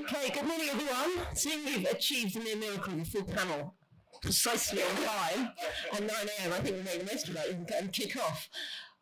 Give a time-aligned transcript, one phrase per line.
[0.00, 1.24] Okay, good morning everyone.
[1.34, 3.74] Seeing we've achieved a near miracle of a full panel
[4.22, 5.52] precisely on time
[5.92, 8.48] at 9am, I think we made the most of that and kick off.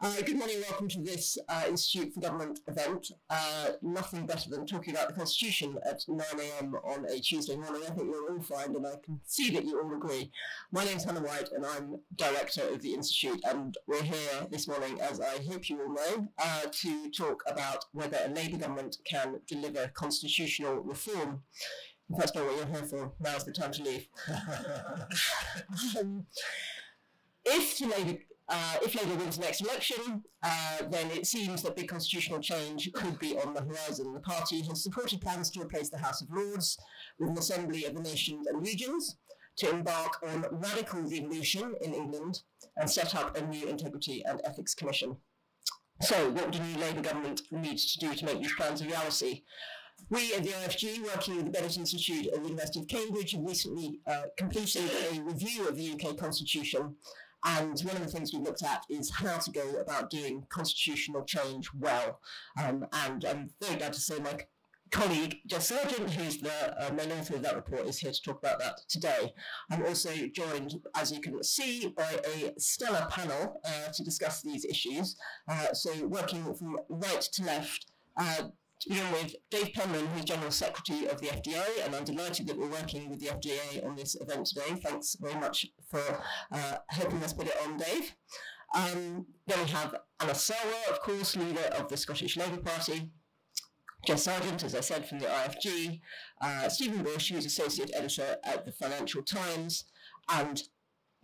[0.03, 3.13] Uh, good morning, welcome to this uh, Institute for Government event.
[3.31, 7.83] Uh, nothing better than talking about the Constitution at 9am on a Tuesday morning.
[7.85, 10.33] I think you'll all find, and I can see that you all agree.
[10.73, 15.01] My name's Hannah White, and I'm director of the Institute, and we're here this morning,
[15.01, 19.39] as I hope you all know, uh, to talk about whether a Labour government can
[19.47, 21.45] deliver constitutional reform.
[22.11, 24.09] If that's not what you're here for, now's the time to leave.
[25.97, 26.27] um,
[27.45, 31.77] if the Labour uh, if Labour wins the next election, uh, then it seems that
[31.77, 34.13] big constitutional change could be on the horizon.
[34.13, 36.77] The party has supported plans to replace the House of Lords
[37.19, 39.17] with an Assembly of the Nations and Regions,
[39.57, 42.41] to embark on radical devolution in England
[42.77, 45.17] and set up a new Integrity and Ethics Commission.
[46.01, 48.87] So, what would a new Labour government need to do to make these plans a
[48.87, 49.43] reality?
[50.11, 53.45] We at the IFG, working with the Bennett Institute at the University of Cambridge, have
[53.45, 56.97] recently uh, completed a review of the UK Constitution
[57.45, 61.25] and one of the things we looked at is how to go about doing constitutional
[61.25, 62.21] change well.
[62.63, 64.39] Um, and I'm very glad to say my
[64.93, 68.39] colleague Jess Sargeant, who's the uh, main author of that report, is here to talk
[68.39, 69.33] about that today.
[69.71, 74.65] I'm also joined, as you can see, by a stellar panel uh, to discuss these
[74.65, 75.17] issues.
[75.49, 77.87] Uh, so working from right to left,
[78.17, 78.45] uh,
[78.83, 82.59] to begin with, Dave Penman, who's General Secretary of the FDA, and I'm delighted that
[82.59, 84.81] we're working with the FDA on this event today.
[84.83, 86.03] Thanks very much for
[86.51, 88.15] uh, helping us put it on, Dave.
[88.75, 93.11] Um, then we have Anas Sarwar, of course, leader of the Scottish Labour Party.
[94.05, 96.01] Jess Sargeant, as I said, from the IFG.
[96.41, 99.85] Uh, Stephen Bush, who's Associate Editor at the Financial Times.
[100.29, 100.61] And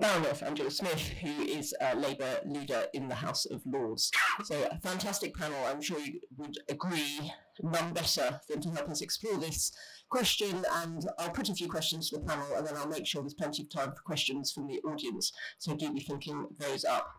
[0.01, 4.13] Baroness Angela Smith, who is a Labour leader in the House of Lords.
[4.45, 5.59] So, a fantastic panel.
[5.67, 7.33] I'm sure you would agree,
[7.63, 9.73] none better than to help us explore this
[10.09, 10.65] question.
[10.77, 13.35] And I'll put a few questions to the panel, and then I'll make sure there's
[13.35, 15.33] plenty of time for questions from the audience.
[15.59, 17.11] So, do be thinking those up.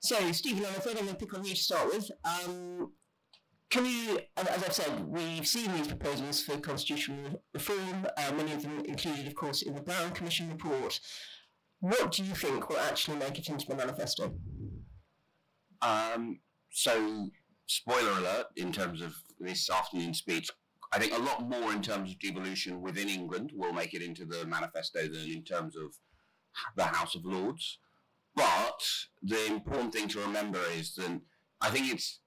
[0.00, 2.10] So, Stephen, I'm afraid I'm going to pick on you to start with.
[2.24, 2.92] Um,
[3.70, 8.62] can you, as I've said, we've seen these proposals for constitutional reform, uh, many of
[8.62, 11.00] them included, of course, in the Brown Commission report.
[11.86, 14.34] What do you think will actually make it into the manifesto?
[15.80, 17.30] Um, so,
[17.66, 20.50] spoiler alert in terms of this afternoon's speech,
[20.92, 24.24] I think a lot more in terms of devolution within England will make it into
[24.24, 25.94] the manifesto than in terms of
[26.74, 27.78] the House of Lords.
[28.34, 28.82] But
[29.22, 31.20] the important thing to remember is that
[31.60, 32.18] I think it's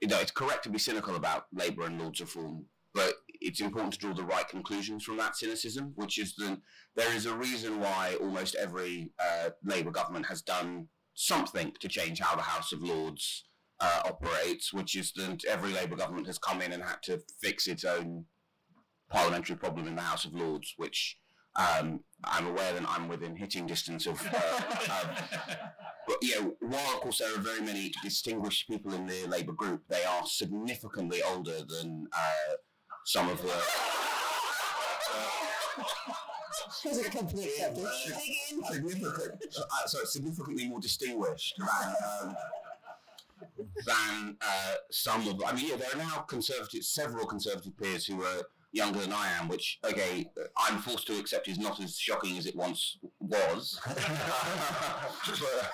[0.00, 3.94] you know it's correct to be cynical about Labour and Lords reform, but it's important
[3.94, 6.58] to draw the right conclusions from that cynicism, which is that
[6.96, 12.20] there is a reason why almost every uh, Labour government has done something to change
[12.20, 13.44] how the House of Lords
[13.80, 17.66] uh, operates, which is that every Labour government has come in and had to fix
[17.66, 18.24] its own
[19.10, 21.18] parliamentary problem in the House of Lords, which
[21.56, 24.20] um, I'm aware that I'm within hitting distance of.
[24.24, 25.14] Uh,
[26.06, 29.52] but you know, while of course there are very many distinguished people in the Labour
[29.52, 32.54] group, they are significantly older than uh,
[33.08, 33.48] some of the.
[36.84, 37.50] Is a complete
[38.70, 42.36] significant, uh, sorry, significantly more distinguished than, um,
[43.86, 45.42] than uh, some of.
[45.44, 48.42] I mean, yeah, there are now conservative, several conservative peers who are
[48.72, 52.44] younger than I am, which, okay, I'm forced to accept is not as shocking as
[52.44, 53.80] it once was.
[53.86, 55.72] but,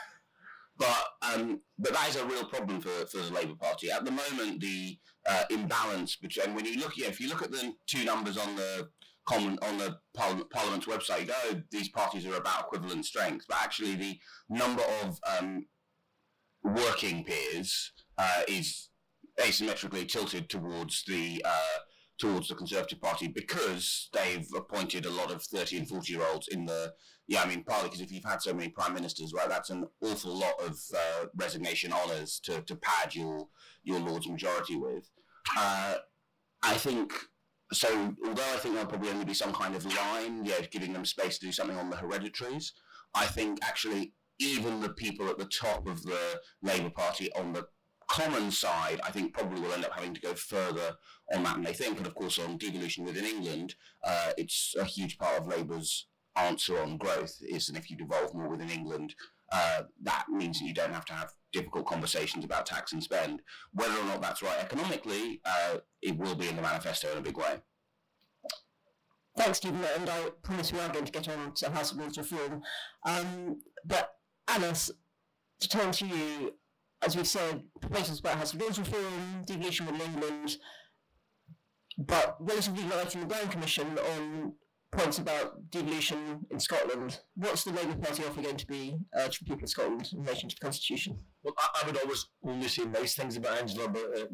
[0.78, 4.10] but um, but that is a real problem for, for the Labour Party at the
[4.10, 4.60] moment.
[4.60, 4.98] The
[5.28, 8.54] uh, imbalance between when you look, yeah, if you look at the two numbers on
[8.56, 8.88] the
[9.26, 13.46] common on the Parliament, Parliament's website, you go, oh, these parties are about equivalent strength,
[13.48, 14.18] but actually the
[14.48, 15.66] number of um,
[16.62, 18.90] working peers uh, is
[19.40, 21.78] asymmetrically tilted towards the uh,
[22.18, 26.48] towards the Conservative Party because they've appointed a lot of 30 and 40 year olds
[26.48, 26.92] in the.
[27.26, 29.86] Yeah, I mean, partly because if you've had so many prime ministers, right, that's an
[30.02, 33.48] awful lot of uh, resignation honours to, to pad your
[33.82, 35.10] your Lord's majority with.
[35.56, 35.96] Uh,
[36.62, 37.12] I think
[37.72, 38.14] so.
[38.26, 41.38] Although I think there'll probably only be some kind of line, yeah, giving them space
[41.38, 42.72] to do something on the hereditaries.
[43.14, 47.66] I think actually even the people at the top of the Labour Party on the
[48.08, 50.96] common side, I think probably will end up having to go further
[51.34, 51.98] on that than they think.
[51.98, 56.06] And of course, on devolution within England, uh, it's a huge part of Labour's
[56.36, 59.14] answer on growth is, that if you devolve more within England,
[59.52, 63.40] uh, that means that you don't have to have difficult conversations about tax and spend.
[63.72, 67.22] Whether or not that's right economically, uh, it will be in the manifesto in a
[67.22, 67.60] big way.
[69.36, 72.18] Thanks, Stephen, and I promise we are going to get on to House of Lords
[72.18, 72.62] reform.
[73.04, 74.14] Um, but
[74.48, 74.92] Anas,
[75.60, 76.54] to turn to you,
[77.06, 80.56] as we've said, proposals about House of reform, devolution within England.
[81.98, 84.52] but relatively light in the Brown Commission on
[84.90, 87.20] points about devolution in Scotland.
[87.36, 90.22] What's the Labour Party offer going to be uh, to the people of Scotland in
[90.22, 91.18] relation to the Constitution?
[91.42, 94.26] Well, I, I would always only say nice things about Angela, but uh,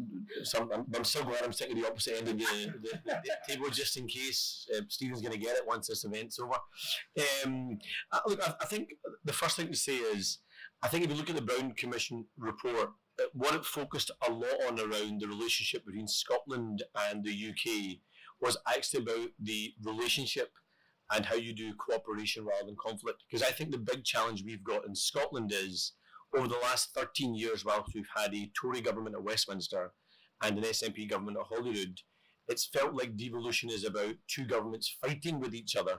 [0.44, 3.22] some, I'm, I'm so glad I'm sitting at the opposite end of the, the, the,
[3.24, 6.52] the table just in case uh, Stephen's going to get it once this event's over.
[7.44, 7.78] Um,
[8.12, 8.90] I, look, I, I think
[9.24, 10.38] the first thing to say is
[10.82, 12.90] I think if you look at the Brown Commission report,
[13.34, 17.98] what it focused a lot on around the relationship between Scotland and the UK
[18.40, 20.52] was actually about the relationship
[21.12, 23.24] and how you do cooperation rather than conflict.
[23.28, 25.92] Because I think the big challenge we've got in Scotland is
[26.34, 29.92] over the last 13 years, whilst we've had a Tory government at Westminster
[30.42, 32.00] and an SNP government at Holyrood,
[32.48, 35.98] it's felt like devolution is about two governments fighting with each other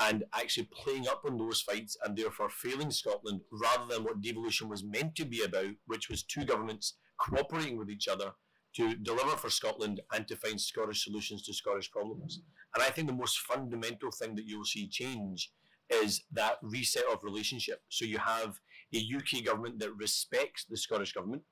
[0.00, 4.68] and actually playing up on those fights and therefore failing Scotland rather than what devolution
[4.68, 8.32] was meant to be about, which was two governments cooperating with each other
[8.74, 12.40] to deliver for Scotland and to find Scottish solutions to Scottish problems.
[12.74, 15.52] And I think the most fundamental thing that you'll see change
[15.90, 17.82] is that reset of relationship.
[17.88, 18.58] So you have
[18.94, 21.42] a UK government that respects the Scottish government,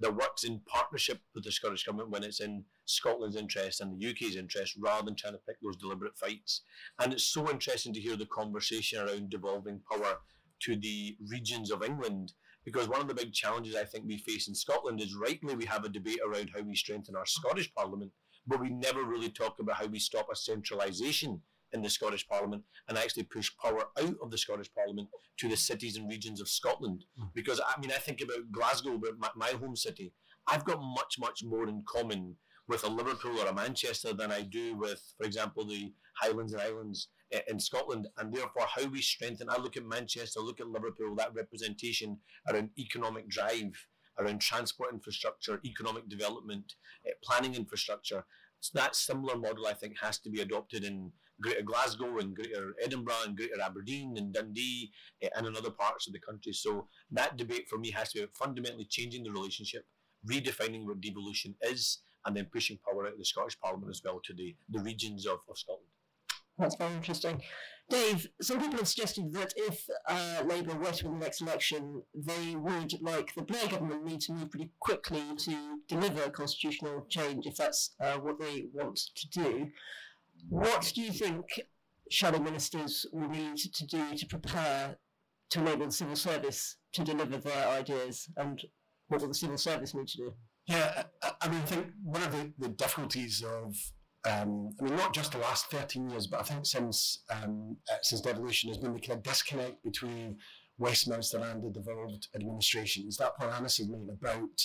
[0.00, 4.10] that works in partnership with the Scottish government when it's in Scotland's interest and the
[4.10, 6.62] UK's interest, rather than trying to pick those deliberate fights.
[6.98, 10.18] And it's so interesting to hear the conversation around devolving power
[10.60, 12.32] to the regions of England,
[12.64, 15.66] because one of the big challenges I think we face in Scotland is rightly we
[15.66, 18.10] have a debate around how we strengthen our Scottish Parliament,
[18.46, 21.40] but we never really talk about how we stop a centralisation
[21.72, 25.08] in the Scottish Parliament and actually push power out of the Scottish Parliament
[25.38, 27.04] to the cities and regions of Scotland.
[27.20, 27.28] Mm.
[27.34, 30.12] Because I mean, I think about Glasgow, about my, my, home city.
[30.46, 32.36] I've got much, much more in common
[32.68, 36.62] with a Liverpool or a Manchester than I do with, for example, the Highlands and
[36.62, 37.08] Islands
[37.48, 38.06] in Scotland.
[38.18, 39.48] And therefore, how we strengthen.
[39.48, 42.18] I look at Manchester, look at Liverpool, that representation
[42.48, 43.72] around economic drive,
[44.18, 46.74] around transport infrastructure, economic development,
[47.06, 48.24] uh, planning infrastructure.
[48.60, 52.74] So that similar model, I think, has to be adopted in Greater Glasgow and Greater
[52.82, 54.90] Edinburgh and Greater Aberdeen and Dundee
[55.24, 56.52] uh, and in other parts of the country.
[56.52, 59.86] So that debate for me has to be fundamentally changing the relationship,
[60.28, 64.20] redefining what devolution is, and then pushing power out of the Scottish Parliament as well
[64.22, 65.88] to the, the regions of, of Scotland.
[66.58, 67.40] That's very interesting.
[67.88, 72.02] Dave, some people have suggested that if uh, Labour were to win the next election,
[72.14, 77.46] they would, like the Blair government, need to move pretty quickly to deliver constitutional change
[77.46, 79.68] if that's uh, what they want to do.
[80.50, 81.46] What do you think
[82.10, 84.98] shadow ministers will need to do to prepare
[85.50, 88.62] to enable the civil service to deliver their ideas, and
[89.06, 90.34] what will the civil service need to do?
[90.68, 91.04] Yeah,
[91.40, 93.74] I mean, I think one of the, the difficulties of
[94.28, 97.96] um, I mean, not just the last 13 years, but I think since um, uh,
[98.02, 100.36] since devolution has been the kind of disconnect between
[100.78, 103.16] Westminster and the devolved administrations.
[103.16, 104.60] That Anas made about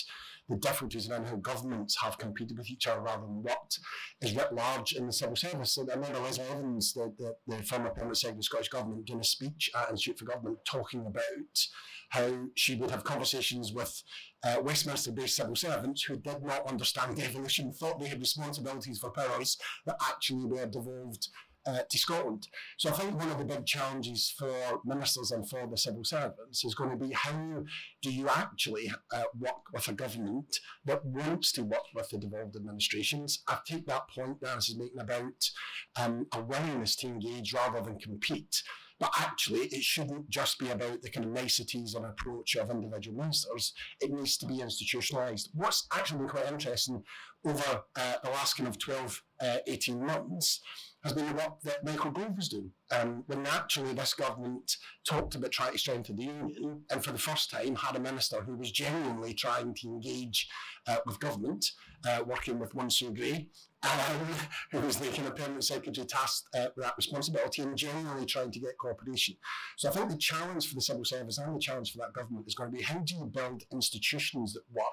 [0.48, 3.78] the difficulties around how governments have competed with each other rather than what
[4.20, 5.74] is writ large in the civil service.
[5.74, 9.06] So I remember Liz Evans, the, the, the former permanent secretary of the Scottish Government,
[9.06, 11.66] doing a speech at Institute for Government talking about
[12.10, 14.02] how she would have conversations with
[14.44, 19.10] uh, Westminster based civil servants who did not understand devolution, thought they had responsibilities for
[19.10, 19.56] powers
[19.86, 21.28] that actually were devolved
[21.66, 22.48] uh, to Scotland.
[22.78, 26.64] So I think one of the big challenges for ministers and for the civil servants
[26.64, 27.64] is going to be how
[28.02, 32.56] do you actually uh, work with a government that wants to work with the devolved
[32.56, 33.42] administrations.
[33.48, 35.50] I take that point Dennis is making about
[35.96, 38.62] um, a willingness to engage rather than compete.
[39.00, 43.18] But actually, it shouldn't just be about the kind of niceties and approach of individual
[43.18, 43.72] ministers.
[44.00, 45.48] It needs to be institutionalised.
[45.52, 47.02] What's actually been quite interesting
[47.44, 50.60] over uh, the last kind of 12, uh, 18 months
[51.04, 52.70] has been the work that Michael Gove was doing.
[52.90, 57.18] Um, when naturally this government talked about trying to strengthen the union, and for the
[57.18, 60.48] first time had a minister who was genuinely trying to engage
[60.86, 61.64] uh, with government,
[62.08, 63.48] uh, working with Sue Gray,
[63.82, 64.26] um,
[64.72, 68.50] who was the kind of permanent secretary tasked uh, with that responsibility and genuinely trying
[68.50, 69.36] to get cooperation.
[69.76, 72.46] So I think the challenge for the civil service and the challenge for that government
[72.46, 74.84] is going to be how do you build institutions that work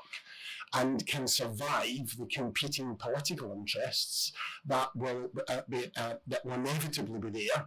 [0.73, 4.31] and can survive the competing political interests
[4.65, 7.65] that will uh, be, uh, that will inevitably be there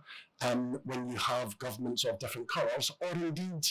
[0.50, 3.66] um, when you have governments of different colours, or indeed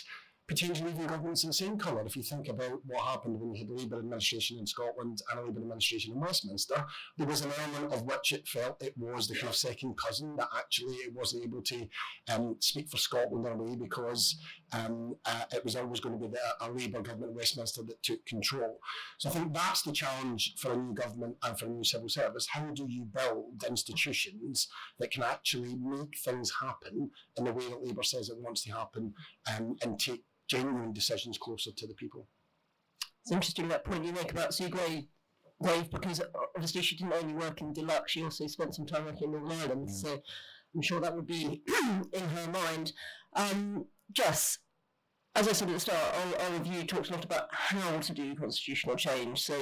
[0.47, 2.05] potentially even governments in the same colour.
[2.05, 5.39] If you think about what happened when you had the Labour administration in Scotland and
[5.39, 6.85] a Labour administration in Westminster,
[7.17, 10.35] there was an element of which it felt it was the kind of second cousin
[10.35, 11.87] that actually it wasn't able to
[12.33, 14.35] um, speak for Scotland in a way because
[14.73, 18.03] um, uh, it was always going to be the, a Labour government in Westminster that
[18.03, 18.79] took control.
[19.19, 22.09] So I think that's the challenge for a new government and for a new civil
[22.09, 22.47] service.
[22.51, 24.67] How do you build institutions
[24.99, 28.73] that can actually make things happen in the way that Labour says it wants to
[28.73, 29.13] happen
[29.57, 30.23] um, and take
[30.53, 32.27] genuine decisions closer to the people.
[33.23, 35.07] It's interesting that point you make about Sue Gray
[35.61, 36.21] Dave, because
[36.55, 39.59] obviously she didn't only work in DLUHC, she also spent some time working in Northern
[39.59, 39.91] Ireland, mm.
[39.91, 40.21] so
[40.75, 41.63] I'm sure that would be
[42.13, 42.93] in her mind.
[43.33, 44.59] Um, Jess,
[45.35, 48.13] as I said at the start, our, our review talks a lot about how to
[48.13, 49.41] do constitutional change.
[49.41, 49.55] So,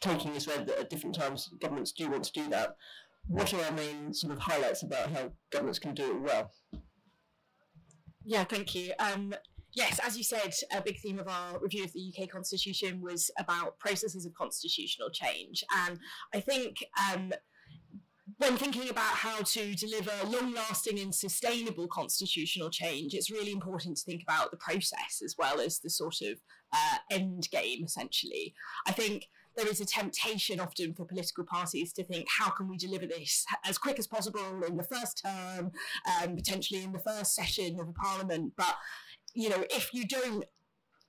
[0.00, 2.76] taking as read that at different times governments do want to do that.
[3.26, 6.50] What are our main sort of highlights about how governments can do it well?
[8.24, 8.92] Yeah, thank you.
[8.98, 9.34] Um,
[9.74, 13.30] yes, as you said, a big theme of our review of the UK Constitution was
[13.38, 15.64] about processes of constitutional change.
[15.86, 15.98] And
[16.34, 17.32] I think um,
[18.38, 23.96] when thinking about how to deliver long lasting and sustainable constitutional change, it's really important
[23.98, 26.40] to think about the process as well as the sort of
[26.72, 28.54] uh, end game, essentially.
[28.86, 32.76] I think there is a temptation often for political parties to think, how can we
[32.76, 35.70] deliver this as quick as possible in the first term,
[36.22, 38.52] um, potentially in the first session of a parliament?
[38.56, 38.74] But
[39.34, 40.44] you know, if you don't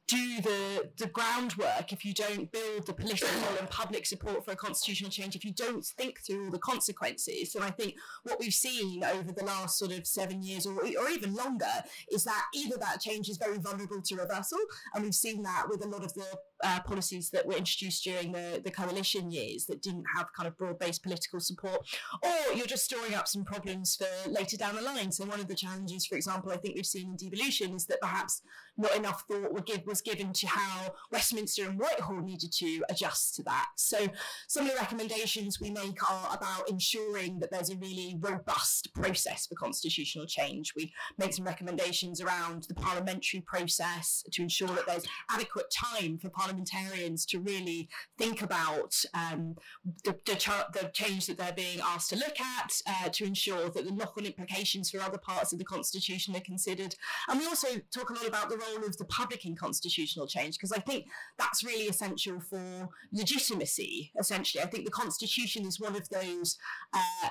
[0.07, 3.27] do the the groundwork if you don't build the political
[3.59, 7.55] and public support for a constitutional change if you don't think through all the consequences
[7.55, 11.09] and i think what we've seen over the last sort of seven years or, or
[11.09, 11.65] even longer
[12.11, 14.59] is that either that change is very vulnerable to reversal
[14.93, 16.25] and we've seen that with a lot of the
[16.63, 20.57] uh, policies that were introduced during the, the coalition years that didn't have kind of
[20.57, 21.85] broad-based political support,
[22.23, 25.11] or you're just storing up some problems for later down the line.
[25.11, 28.01] So one of the challenges, for example, I think we've seen in devolution is that
[28.01, 28.41] perhaps
[28.77, 33.43] not enough thought give, was given to how Westminster and Whitehall needed to adjust to
[33.43, 33.67] that.
[33.77, 34.07] So
[34.47, 39.47] some of the recommendations we make are about ensuring that there's a really robust process
[39.47, 40.73] for constitutional change.
[40.75, 46.29] We make some recommendations around the parliamentary process to ensure that there's adequate time for
[46.55, 49.55] parliamentarians to really think about um,
[50.03, 53.85] the, the, the, change that they're being asked to look at uh, to ensure that
[53.85, 56.95] the knock-on implications for other parts of the constitution are considered.
[57.27, 60.57] And we also talk a lot about the role of the public in constitutional change
[60.57, 61.05] because I think
[61.37, 64.11] that's really essential for legitimacy.
[64.19, 66.57] Essentially, I think the constitution is one of those.
[66.93, 67.29] Uh,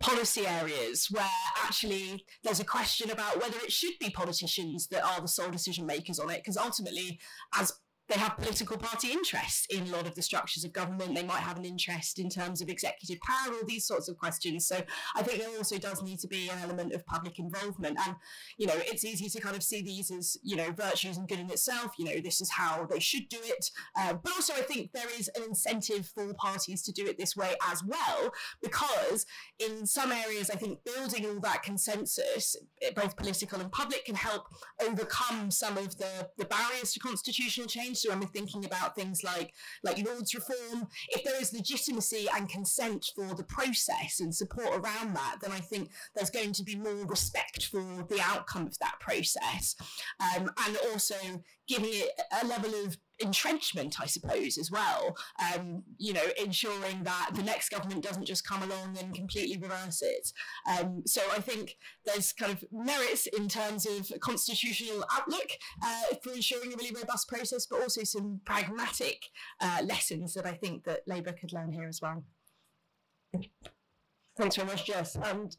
[0.00, 1.28] policy areas where
[1.64, 5.84] actually there's a question about whether it should be politicians that are the sole decision
[5.84, 7.18] makers on it because ultimately
[7.58, 7.72] as
[8.08, 11.14] they have political party interests in a lot of the structures of government.
[11.14, 14.66] They might have an interest in terms of executive power, all these sorts of questions.
[14.66, 14.82] So
[15.14, 17.98] I think there also does need to be an element of public involvement.
[18.06, 18.16] And,
[18.56, 21.40] you know, it's easy to kind of see these as, you know, virtues and good
[21.40, 21.92] in itself.
[21.98, 23.70] You know, this is how they should do it.
[23.98, 27.36] Uh, but also, I think there is an incentive for parties to do it this
[27.36, 29.26] way as well, because
[29.58, 32.56] in some areas, I think building all that consensus,
[32.94, 34.46] both political and public, can help
[34.82, 39.22] overcome some of the, the barriers to constitutional change so when we're thinking about things
[39.22, 39.52] like
[39.82, 45.14] like Lords reform, if there is legitimacy and consent for the process and support around
[45.14, 49.00] that, then I think there's going to be more respect for the outcome of that
[49.00, 49.74] process,
[50.20, 51.16] um, and also
[51.66, 52.10] giving it
[52.42, 55.16] a level of entrenchment, I suppose, as well.
[55.54, 60.02] Um, you know, ensuring that the next government doesn't just come along and completely reverse
[60.02, 60.32] it.
[60.68, 65.50] Um, so I think there's kind of merits in terms of constitutional outlook
[65.84, 69.24] uh, for ensuring a really robust process, but also some pragmatic
[69.60, 72.24] uh, lessons that I think that Labour could learn here as well.
[74.36, 75.16] Thanks very much, Jess.
[75.16, 75.54] And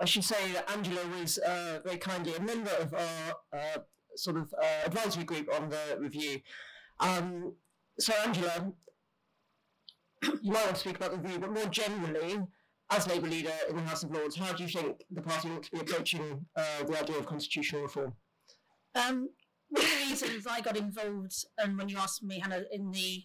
[0.00, 3.78] I should say that Angela was uh, very kindly a member of our uh,
[4.16, 6.40] sort of uh, advisory group on the review.
[7.00, 7.54] Um,
[7.98, 8.72] so, Angela,
[10.22, 12.40] you might want to speak about the view, but more generally,
[12.90, 15.62] as Labour leader in the House of Lords, how do you think the party ought
[15.62, 18.14] to be approaching uh, the idea of constitutional reform?
[18.94, 19.30] Um,
[19.68, 23.24] one of the reasons I got involved, and when you asked me, Hannah, in the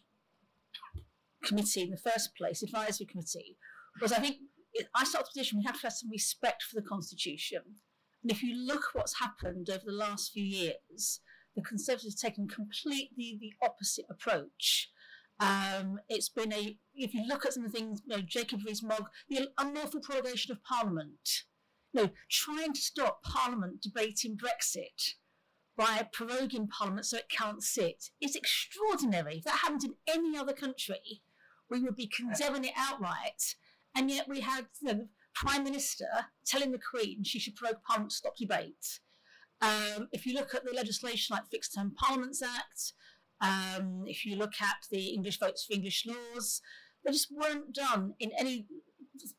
[1.43, 3.57] committee in the first place, advisory committee,
[4.01, 4.37] was I think
[4.93, 7.61] I started the position we have to have some respect for the constitution.
[8.21, 11.21] And if you look what's happened over the last few years,
[11.55, 14.89] the Conservatives have taken completely the opposite approach.
[15.39, 18.61] Um, it's been a, if you look at some of the things, you know, Jacob
[18.65, 21.43] Rees-Mogg, the unlawful prorogation of Parliament,
[21.91, 25.15] you know, trying to stop Parliament debating Brexit
[25.77, 29.37] by proroguing Parliament so it can't sit is extraordinary.
[29.37, 31.21] If that happened in any other country,
[31.69, 33.55] we would be condemning it outright.
[33.95, 36.07] And yet we had the Prime Minister
[36.45, 38.99] telling the Queen she should prorogue Parliament to stop debate.
[39.61, 42.93] Um, if you look at the legislation like Fixed Term Parliaments Act,
[43.41, 46.61] um, if you look at the English Votes for English Laws,
[47.03, 48.67] they just weren't done in any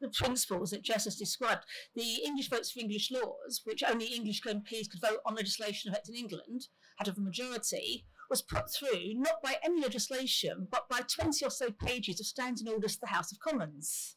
[0.00, 1.62] the principles that Jess has described.
[1.94, 6.16] The English Votes for English Laws, which only English MPs could vote on legislation affecting
[6.16, 11.44] England, had of a majority, was put through not by any legislation, but by 20
[11.44, 14.16] or so pages of standing orders to the House of Commons.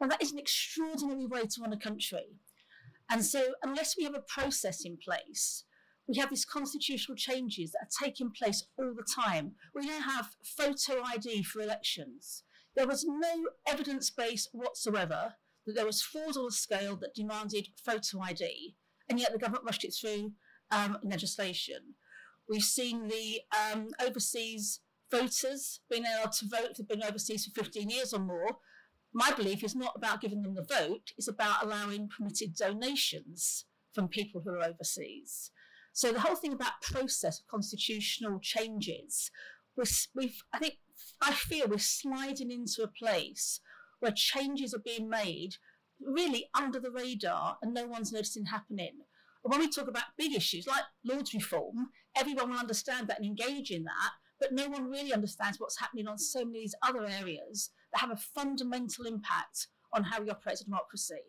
[0.00, 2.38] Now, that is an extraordinary way to run a country.
[3.12, 5.64] And so, unless we have a process in place
[6.08, 9.52] we have these constitutional changes that are taking place all the time.
[9.74, 12.44] We now have photo ID for elections.
[12.74, 15.34] There was no evidence base whatsoever
[15.66, 18.74] that there was fraud on a scale that demanded photo ID,
[19.08, 20.32] and yet the government rushed it through
[20.70, 21.94] um, legislation.
[22.48, 23.40] We've seen the
[23.72, 28.56] um, overseas voters being able to vote they've been overseas for 15 years or more.
[29.12, 34.08] My belief is not about giving them the vote, it's about allowing permitted donations from
[34.08, 35.50] people who are overseas.
[35.92, 39.30] So the whole thing about process of constitutional changes,
[39.76, 40.78] we've, I think,
[41.20, 43.60] I feel we're sliding into a place
[44.00, 45.56] where changes are being made
[46.00, 48.92] really under the radar and no one's noticing happening.
[49.42, 53.70] When we talk about big issues like Lords reform, everyone will understand that and engage
[53.70, 57.04] in that, but no one really understands what's happening on so many of these other
[57.04, 61.20] areas that have a fundamental impact on how we operate as a democracy.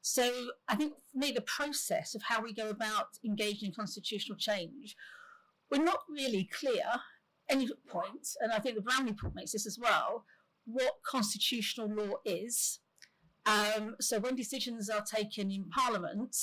[0.00, 4.36] So I think for me, the process of how we go about engaging in constitutional
[4.36, 4.96] change,
[5.70, 6.84] we're not really clear
[7.48, 10.24] any point, and I think the Brown report makes this as well,
[10.64, 12.80] what constitutional law is.
[13.46, 16.36] Um, so when decisions are taken in Parliament,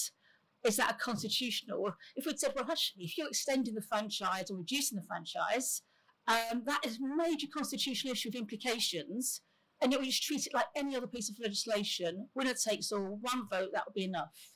[0.65, 1.93] is that a constitutional?
[2.15, 5.81] If we'd said, well, actually, if you're extending the franchise or reducing the franchise,
[6.29, 9.41] um, that is a major constitutional issue with implications
[9.81, 12.27] and yet we just treat it like any other piece of legislation.
[12.35, 14.53] Winner takes all, one vote, that would be enough.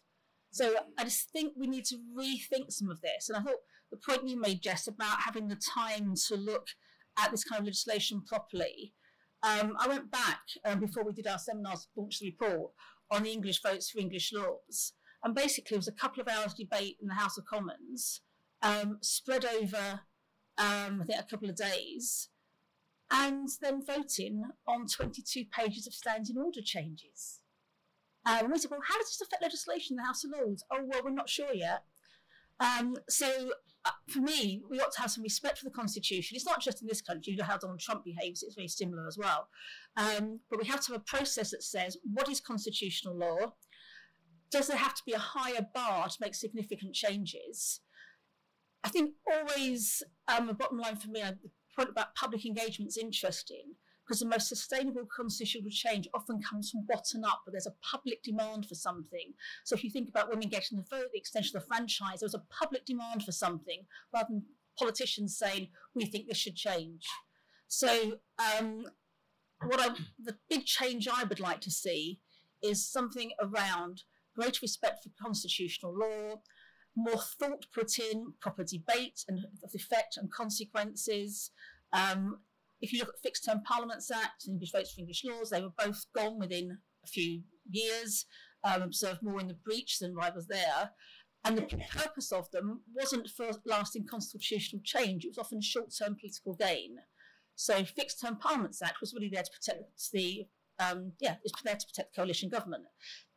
[0.52, 3.30] So I just think we need to rethink some of this.
[3.30, 6.68] And I thought the point you made, Jess, about having the time to look
[7.18, 8.94] at this kind of legislation properly.
[9.44, 12.72] Um, I went back um, before we did our seminars, launched the report
[13.12, 14.94] on the English votes for English laws.
[15.24, 18.22] And basically, it was a couple of hours debate in the House of Commons,
[18.62, 20.02] um, spread over,
[20.58, 22.30] um, I think, a couple of days
[23.14, 27.42] and then voting on 22 pages of standing order changes.
[28.26, 30.64] Um, and we said, well, how does this affect legislation in the House of Lords?
[30.72, 31.84] Oh, well, we're not sure yet.
[32.60, 33.52] Um, so
[33.86, 36.36] uh, for me, we ought to have some respect for the Constitution.
[36.36, 39.06] It's not just in this country, you know how Donald Trump behaves, it's very similar
[39.08, 39.50] as well.
[39.98, 43.54] Um, but we have to have a process that says, what is constitutional law?
[44.50, 47.82] Does there have to be a higher bar to make significant changes?
[48.84, 52.98] I think always um, the bottom line for me, the point about public engagement is
[52.98, 57.76] interesting because the most sustainable constitutional change often comes from bottom up, but there's a
[57.90, 59.34] public demand for something.
[59.64, 62.26] So if you think about women getting the vote, the extension of the franchise, there
[62.26, 64.44] was a public demand for something rather than
[64.78, 67.06] politicians saying, we think this should change.
[67.70, 68.18] So
[68.60, 68.88] um,
[69.66, 72.20] what I, the big change I would like to see
[72.62, 74.04] is something around
[74.36, 76.42] greater respect for constitutional law,
[76.96, 81.52] more thought put in, proper debate and of effect and consequences.
[81.92, 82.40] Um,
[82.82, 85.62] if you look at Fixed Term Parliaments Act and English Votes for English Laws, they
[85.62, 88.26] were both gone within a few years,
[88.64, 90.92] um, observed more in the breach than rivals there.
[91.46, 96.16] And the purpose of them wasn't for lasting constitutional change, it was often short term
[96.20, 96.98] political gain.
[97.56, 100.48] So, Fixed Term Parliaments Act was really there to protect the
[100.80, 102.84] um, yeah, is there to protect the coalition government.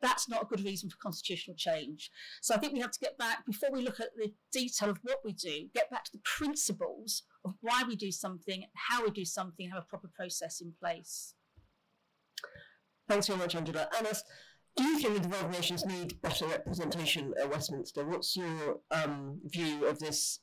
[0.01, 2.09] That's not a good reason for constitutional change.
[2.41, 4.99] So I think we have to get back, before we look at the detail of
[5.03, 9.11] what we do, get back to the principles of why we do something, how we
[9.11, 11.33] do something, and have a proper process in place.
[13.07, 13.87] Thanks very much, Angela.
[13.97, 14.23] Anas,
[14.75, 18.05] do you think the devolved nations need better representation at Westminster?
[18.05, 20.39] What's your um, view of this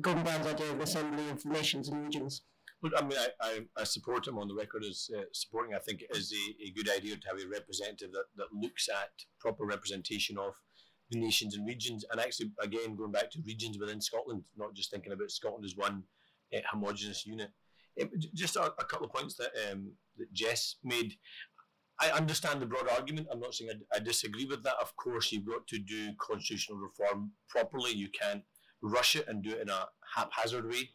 [0.00, 2.42] Gordon Brown's idea of assembly of nations and regions?
[2.96, 5.74] I mean, I, I, I, support him on the record as uh, supporting.
[5.74, 8.88] I think it is a, a, good idea to have a representative that, that looks
[8.88, 10.54] at proper representation of
[11.10, 12.04] the nations and regions.
[12.10, 15.76] And actually, again, going back to regions within Scotland, not just thinking about Scotland as
[15.76, 16.04] one
[16.54, 17.50] uh, homogenous unit.
[17.96, 21.14] It, just a, a, couple of points that um, that Jess made.
[21.98, 23.28] I understand the broad argument.
[23.32, 24.74] I'm not saying I, I disagree with that.
[24.82, 27.92] Of course, you've got to do constitutional reform properly.
[27.92, 28.42] You can't
[28.82, 30.90] rush it and do it in a haphazard way.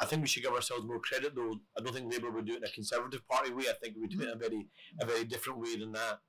[0.00, 1.54] I think we should give ourselves more credit, though.
[1.76, 3.64] I don't think Labour would do it in a Conservative Party way.
[3.68, 4.40] I think we would do it in a mm-hmm.
[4.40, 4.68] very,
[5.00, 6.20] a very different way than that.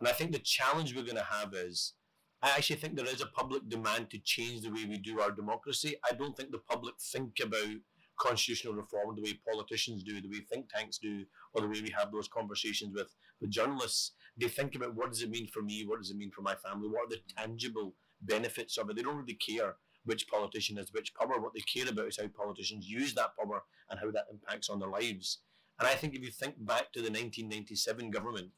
[0.00, 1.94] And I think the challenge we're going to have is,
[2.40, 5.32] I actually think there is a public demand to change the way we do our
[5.32, 5.96] democracy.
[6.08, 7.76] I don't think the public think about
[8.18, 11.94] constitutional reform the way politicians do, the way think tanks do, or the way we
[11.96, 14.12] have those conversations with, with journalists.
[14.36, 16.54] They think about what does it mean for me, what does it mean for my
[16.54, 18.96] family, what are the tangible benefits of it.
[18.96, 19.76] They don't really care
[20.08, 21.38] which politician has which power.
[21.38, 24.80] What they care about is how politicians use that power and how that impacts on
[24.80, 25.40] their lives.
[25.78, 28.48] And I think if you think back to the 1997 government,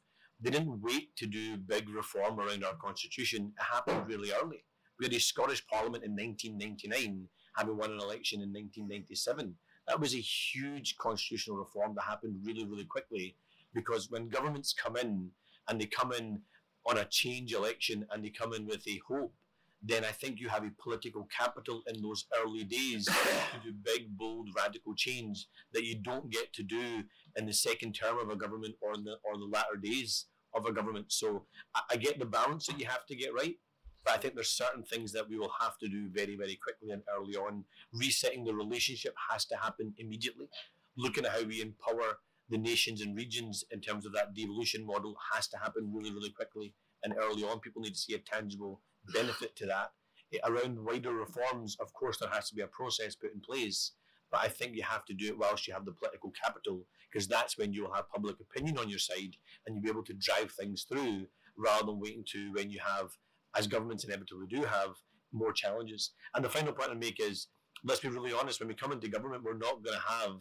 [0.40, 3.52] they didn't wait to do big reform around our constitution.
[3.58, 4.64] It happened really early.
[4.98, 9.54] We had a Scottish Parliament in 1999, having won an election in 1997.
[9.88, 13.34] That was a huge constitutional reform that happened really, really quickly
[13.74, 15.30] because when governments come in
[15.68, 16.42] and they come in
[16.86, 19.34] on a change election and they come in with a hope
[19.82, 23.06] then I think you have a political capital in those early days
[23.52, 27.04] to do big, bold, radical change that you don't get to do
[27.36, 30.66] in the second term of a government or in the or the latter days of
[30.66, 31.06] a government.
[31.08, 33.56] So I, I get the balance that you have to get right.
[34.04, 36.90] But I think there's certain things that we will have to do very, very quickly
[36.90, 37.64] and early on.
[37.92, 40.48] Resetting the relationship has to happen immediately.
[40.96, 45.16] Looking at how we empower the nations and regions in terms of that devolution model
[45.32, 47.60] has to happen really, really quickly and early on.
[47.60, 48.80] People need to see a tangible
[49.12, 49.92] benefit to that.
[50.32, 53.92] Eh, Around wider reforms, of course, there has to be a process put in place,
[54.30, 57.26] but I think you have to do it whilst you have the political capital, because
[57.26, 59.36] that's when you'll have public opinion on your side
[59.66, 63.10] and you'll be able to drive things through rather than waiting to when you have,
[63.56, 64.94] as governments inevitably do have,
[65.32, 66.12] more challenges.
[66.34, 67.48] And the final point I make is
[67.84, 70.40] let's be really honest, when we come into government, we're not going to have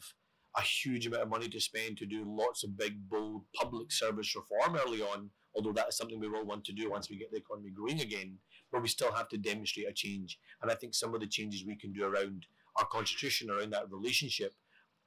[0.58, 4.36] a huge amount of money to spend to do lots of big, bold public service
[4.36, 7.32] reform early on, although that is something we will want to do once we get
[7.32, 8.38] the economy growing again.
[8.71, 10.39] But we still have to demonstrate a change.
[10.62, 13.91] And I think some of the changes we can do around our constitution, around that
[13.91, 14.53] relationship,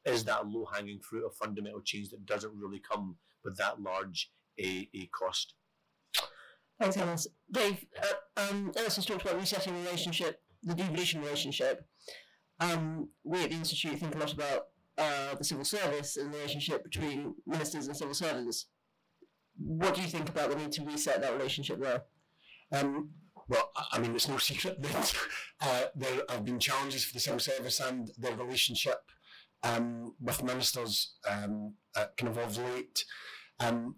[0.05, 4.31] is that low hanging fruit of fundamental change that doesn't really come with that large
[4.59, 5.55] a, a cost.
[6.81, 7.29] Thanks, Anas.
[7.51, 11.87] Dave, uh, um, Anas has talked about resetting the relationship, the devolution relationship.
[12.59, 14.67] Um, we at the Institute think a lot about
[14.99, 18.67] uh, the civil service and the relationship between ministers and civil servants.
[19.59, 22.03] What do you think about the need to reset that relationship there?
[22.73, 23.11] Um,
[23.49, 25.15] well, I- mean, it's no secret that
[25.61, 29.01] uh, there have been challenges for the civil service and their relationship
[29.63, 33.05] um, with ministers um, uh, kind of of late.
[33.61, 33.97] Um,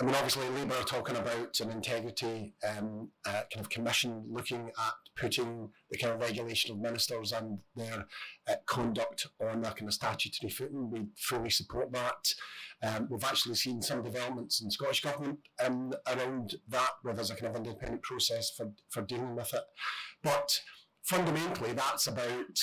[0.00, 4.68] I mean, obviously, Labour are talking about an integrity um, uh, kind of commission looking
[4.76, 8.06] at putting the kind of regulation of ministers and their
[8.48, 10.90] uh, conduct on a kind of statutory footing.
[10.90, 12.34] We fully support that.
[12.82, 17.36] Um, we've actually seen some developments in Scottish Government um, around that, where there's a
[17.36, 19.62] kind of independent process for, for dealing with it.
[20.22, 20.60] But
[21.02, 22.58] fundamentally, that's about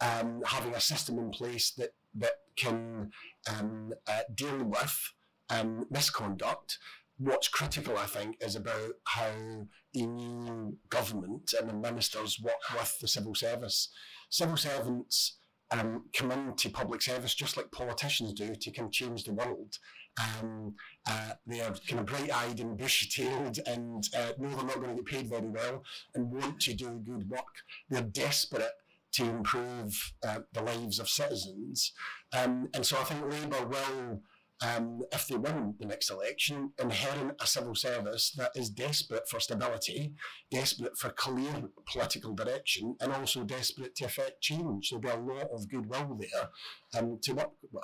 [0.00, 3.10] um, having a system in place that, that can
[3.58, 5.12] um, uh, deal with
[5.50, 6.78] um, misconduct.
[7.18, 12.98] What's critical, I think, is about how a new government and the ministers work with
[13.00, 13.88] the civil service.
[14.28, 15.38] Civil servants
[15.70, 19.78] um, come into public service just like politicians do to kind of change the world.
[20.20, 20.74] Um,
[21.06, 25.02] uh, they are kind of bright-eyed and bushy-tailed and uh, know they're not going to
[25.02, 25.82] get paid very well
[26.14, 27.62] and want to do good work.
[27.90, 28.72] They're desperate
[29.12, 31.92] to improve uh, the lives of citizens.
[32.36, 34.22] Um, and so I think Labour will,
[34.62, 39.38] um, if they win the next election, inherit a civil service that is desperate for
[39.38, 40.14] stability,
[40.50, 44.90] desperate for clear political direction, and also desperate to effect change.
[44.90, 46.48] There'll be a lot of goodwill there
[46.98, 47.82] um, to work with.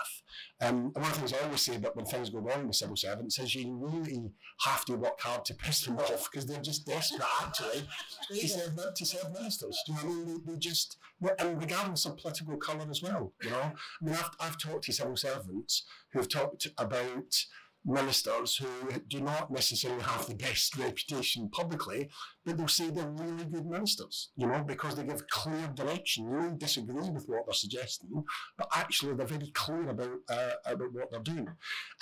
[0.61, 2.77] Um, and one of the things I always say about when things go wrong with
[2.77, 4.31] civil servants is you really
[4.65, 7.85] have to work hard to piss them off because they're just desperate actually
[8.31, 9.79] to serve, to serve ministers.
[9.87, 10.43] Do you know what I mean?
[10.47, 10.99] They, they just,
[11.39, 13.73] and regardless of political colour as well, you know.
[13.73, 17.45] I mean, I've, I've talked to civil servants who have talked about
[17.85, 18.69] ministers who
[19.09, 22.09] do not necessarily have the best reputation publicly,
[22.45, 26.25] but they'll say they're really good ministers, you know, because they give clear direction.
[26.25, 28.25] You may disagree with what they're suggesting,
[28.57, 31.49] but actually they're very clear about uh, about what they're doing.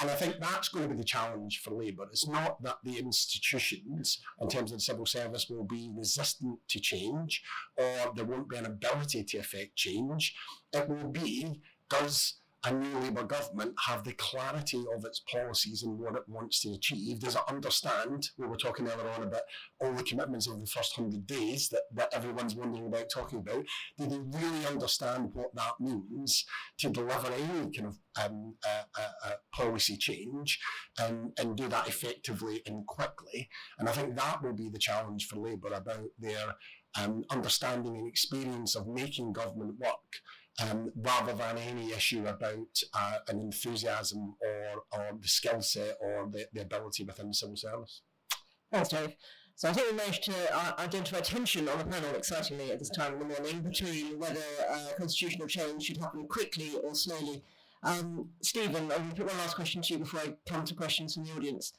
[0.00, 2.04] And I think that's going to be the challenge for Labour.
[2.10, 6.80] It's not that the institutions, in terms of the civil service, will be resistant to
[6.80, 7.42] change
[7.76, 10.34] or there won't be an ability to affect change.
[10.72, 15.98] It will be, does a new Labour government have the clarity of its policies and
[15.98, 17.20] what it wants to achieve?
[17.20, 19.42] Does it understand, we were talking earlier on about
[19.80, 23.64] all the commitments of the first 100 days that, that everyone's wondering about talking about?
[23.98, 26.44] Do they really understand what that means
[26.78, 30.58] to deliver any kind of um, uh, uh, uh, policy change
[30.98, 33.48] and, and do that effectively and quickly?
[33.78, 36.56] And I think that will be the challenge for Labour about their
[37.00, 40.20] um, understanding and experience of making government work
[40.62, 46.28] um, rather than any issue about uh, an enthusiasm or, or the skill set or
[46.30, 48.02] the, the ability within the civil service.
[48.72, 49.14] Thanks, Dave.
[49.56, 52.88] So I think we managed to uh, identify tension on the panel, excitingly, at this
[52.88, 57.42] time in the morning, between whether uh, constitutional change should happen quickly or slowly.
[57.82, 61.24] Um, Stephen, I'll put one last question to you before I come to questions from
[61.24, 61.74] the audience.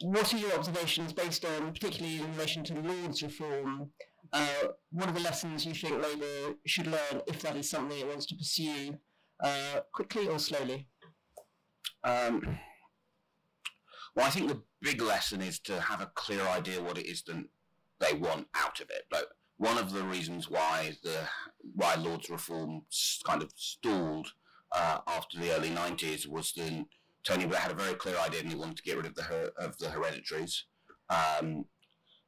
[0.00, 3.90] What are your observations based on, particularly in relation to Lord's reform?
[4.32, 8.06] Uh, what are the lessons you think Labour should learn if that is something it
[8.06, 8.98] wants to pursue
[9.42, 10.88] uh, quickly or slowly?
[12.04, 12.58] Um,
[14.14, 17.22] well, I think the big lesson is to have a clear idea what it is
[17.24, 17.44] that
[18.00, 19.02] they want out of it.
[19.12, 19.26] Like
[19.58, 21.28] one of the reasons why the
[21.74, 22.82] why Lord's reform
[23.26, 24.28] kind of stalled
[24.72, 26.86] uh, after the early '90s was that
[27.24, 29.52] Tony Blair had a very clear idea and he wanted to get rid of the
[29.58, 30.64] of the hereditaries,
[31.10, 31.64] um,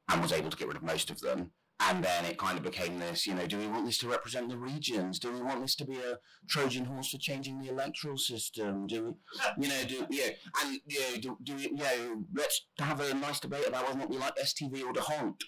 [0.09, 1.51] and was able to get rid of most of them.
[1.81, 4.49] And then it kind of became this, you know, do we want this to represent
[4.49, 5.17] the regions?
[5.17, 6.17] Do we want this to be a
[6.49, 8.85] Trojan horse for changing the electoral system?
[8.85, 9.15] Do
[9.57, 12.99] we, you know, do yeah, and you know, do, do we, you know, let's have
[12.99, 15.41] a nice debate about whether or not we like STV or the d'Hondt.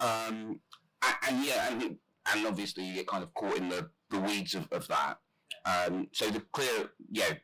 [0.00, 0.60] Um,
[1.02, 1.96] and, and yeah, and
[2.34, 5.18] and obviously you get kind of caught in the, the weeds of, of that.
[5.64, 7.34] Um, so the clear, yeah.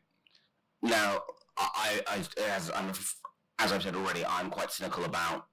[0.83, 1.23] Now,
[1.57, 2.19] I, I
[2.51, 2.91] as I'm,
[3.59, 5.47] as I've said already, I'm quite cynical about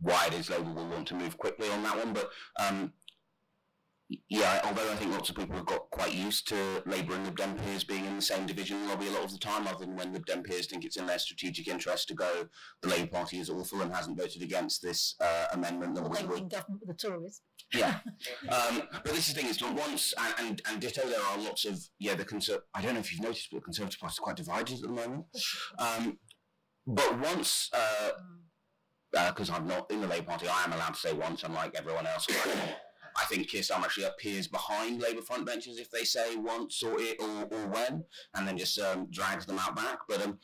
[0.00, 2.12] why it is Labour will want to move quickly on that one.
[2.12, 2.30] But
[2.60, 2.92] um,
[4.28, 7.36] yeah, although I think lots of people have got quite used to Labour and Lib
[7.36, 9.96] Dem peers being in the same division lobby a lot of the time, other than
[9.96, 12.44] when Lib Dem peers think it's in their strategic interest to go,
[12.82, 16.18] the Labour Party is awful and hasn't voted against this uh, amendment that Or was
[16.20, 17.40] they were in government the Tories.
[17.74, 17.98] yeah.
[18.48, 21.38] Um, but this is the thing, it's not once, and, and, and ditto, there are
[21.38, 24.12] lots of, yeah, the Conser- I don't know if you've noticed, but the Conservative Party
[24.12, 25.24] is quite divided at the moment.
[25.80, 26.18] Um,
[26.86, 27.68] but once,
[29.28, 32.06] because I'm not in the Labour Party, I am allowed to say once, unlike everyone
[32.06, 32.26] else.
[33.18, 37.00] I think Keir Starmer actually appears behind Labour front benches if they say once or
[37.00, 40.00] it or, or when, and then just um, drags them out back.
[40.08, 40.38] But um,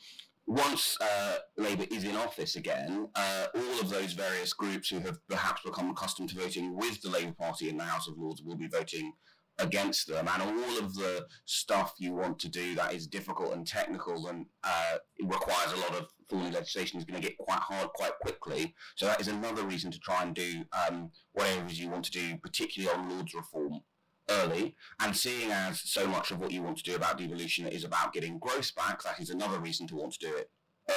[0.47, 5.17] once uh, Labour is in office again, uh, all of those various groups who have
[5.27, 8.57] perhaps become accustomed to voting with the Labour Party in the House of Lords will
[8.57, 9.13] be voting
[9.59, 13.67] against them, and all of the stuff you want to do that is difficult and
[13.67, 17.89] technical and uh, requires a lot of thorny legislation is going to get quite hard
[17.93, 18.75] quite quickly.
[18.95, 22.05] So that is another reason to try and do um, whatever it is you want
[22.05, 23.81] to do, particularly on Lords reform
[24.29, 24.75] early.
[24.99, 28.13] And seeing as so much of what you want to do about devolution is about
[28.13, 30.49] getting growth back, that is another reason to want to do it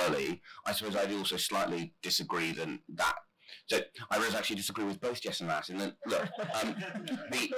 [0.05, 0.43] early.
[0.65, 3.17] I suppose I do also slightly disagree than that.
[3.67, 5.69] So I really actually disagree with both Jess and that.
[5.69, 6.29] And then look,
[6.63, 6.75] um,
[7.31, 7.53] the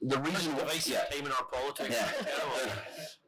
[0.02, 1.94] the reason why, yeah, time in our politics.
[1.94, 2.72] yeah.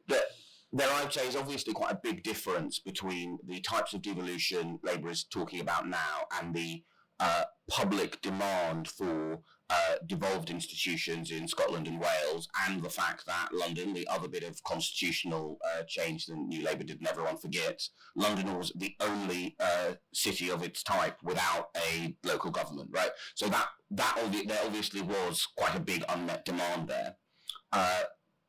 [0.73, 5.09] There, I'd say, is obviously quite a big difference between the types of devolution Labour
[5.09, 6.83] is talking about now and the
[7.19, 13.49] uh, public demand for uh, devolved institutions in Scotland and Wales, and the fact that
[13.53, 17.91] London, the other bit of constitutional uh, change that New Labour did, and everyone forgets,
[18.15, 23.11] London was the only uh, city of its type without a local government, right?
[23.35, 27.15] So that that obvi- there obviously was quite a big unmet demand there.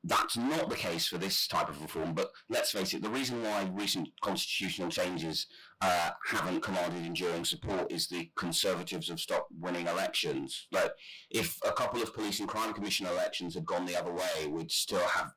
[0.04, 3.40] That's not the case for this type of reform, but let's face it, the reason
[3.42, 5.46] why recent constitutional changes
[5.80, 10.66] uh, haven't commanded enduring support is the Conservatives have stopped winning elections.
[10.72, 10.92] Like,
[11.30, 14.72] if a couple of police and crime commission elections had gone the other way, we'd
[14.72, 15.32] still have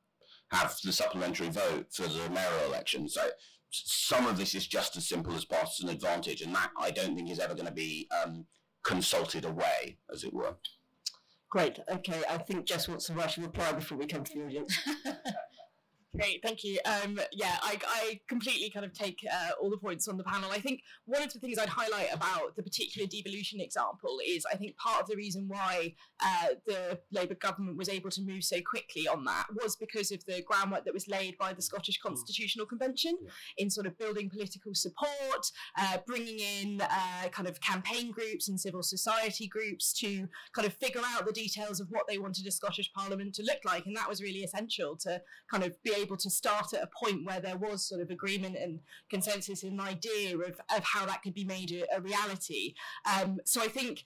[0.51, 3.09] have the supplementary vote for the mayoral election.
[3.09, 3.29] So
[3.71, 7.29] some of this is just as simple as partisan advantage, and that I don't think
[7.29, 8.45] is ever going to be um,
[8.83, 10.55] consulted away, as it were.
[11.55, 11.79] Great.
[11.89, 14.77] Okay, I think Jess wants to write a reply before we come to the audience.
[16.15, 16.79] Great, thank you.
[16.85, 20.49] Um, yeah, I, I completely kind of take uh, all the points on the panel.
[20.49, 24.55] I think one of the things I'd highlight about the particular devolution example is I
[24.55, 28.61] think part of the reason why uh, the Labour government was able to move so
[28.61, 32.65] quickly on that was because of the groundwork that was laid by the Scottish Constitutional
[32.65, 33.17] Convention
[33.57, 38.59] in sort of building political support, uh, bringing in uh, kind of campaign groups and
[38.59, 42.51] civil society groups to kind of figure out the details of what they wanted a
[42.51, 43.85] Scottish Parliament to look like.
[43.85, 47.25] And that was really essential to kind of be able to start at a point
[47.25, 51.21] where there was sort of agreement and consensus and an idea of, of how that
[51.23, 52.75] could be made a, a reality.
[53.11, 54.05] Um, so I think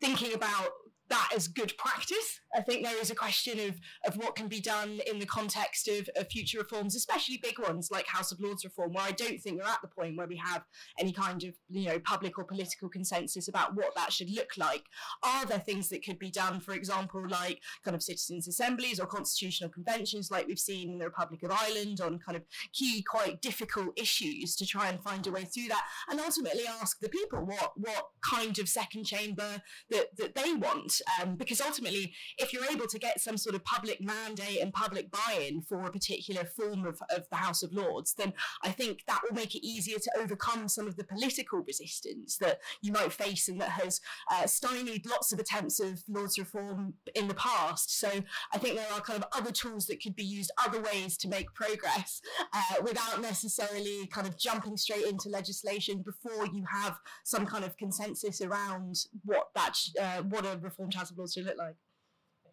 [0.00, 0.70] thinking about
[1.10, 2.40] that as good practice.
[2.54, 5.86] I think there is a question of, of what can be done in the context
[5.88, 9.40] of, of future reforms, especially big ones like House of Lords reform, where I don't
[9.40, 10.64] think we're at the point where we have
[10.98, 14.84] any kind of you know public or political consensus about what that should look like.
[15.22, 19.06] Are there things that could be done, for example, like kind of citizens' assemblies or
[19.06, 22.42] constitutional conventions, like we've seen in the Republic of Ireland on kind of
[22.72, 26.98] key, quite difficult issues to try and find a way through that, and ultimately ask
[27.00, 30.99] the people what what kind of second chamber that, that they want.
[31.20, 35.10] Um, because ultimately, if you're able to get some sort of public mandate and public
[35.10, 38.32] buy-in for a particular form of, of the House of Lords, then
[38.62, 42.60] I think that will make it easier to overcome some of the political resistance that
[42.82, 47.28] you might face and that has uh, stymied lots of attempts of Lords reform in
[47.28, 47.98] the past.
[47.98, 48.08] So
[48.52, 51.28] I think there are kind of other tools that could be used, other ways to
[51.28, 52.20] make progress
[52.52, 57.76] uh, without necessarily kind of jumping straight into legislation before you have some kind of
[57.76, 61.76] consensus around what that uh, what a reformed House of Lords should look like.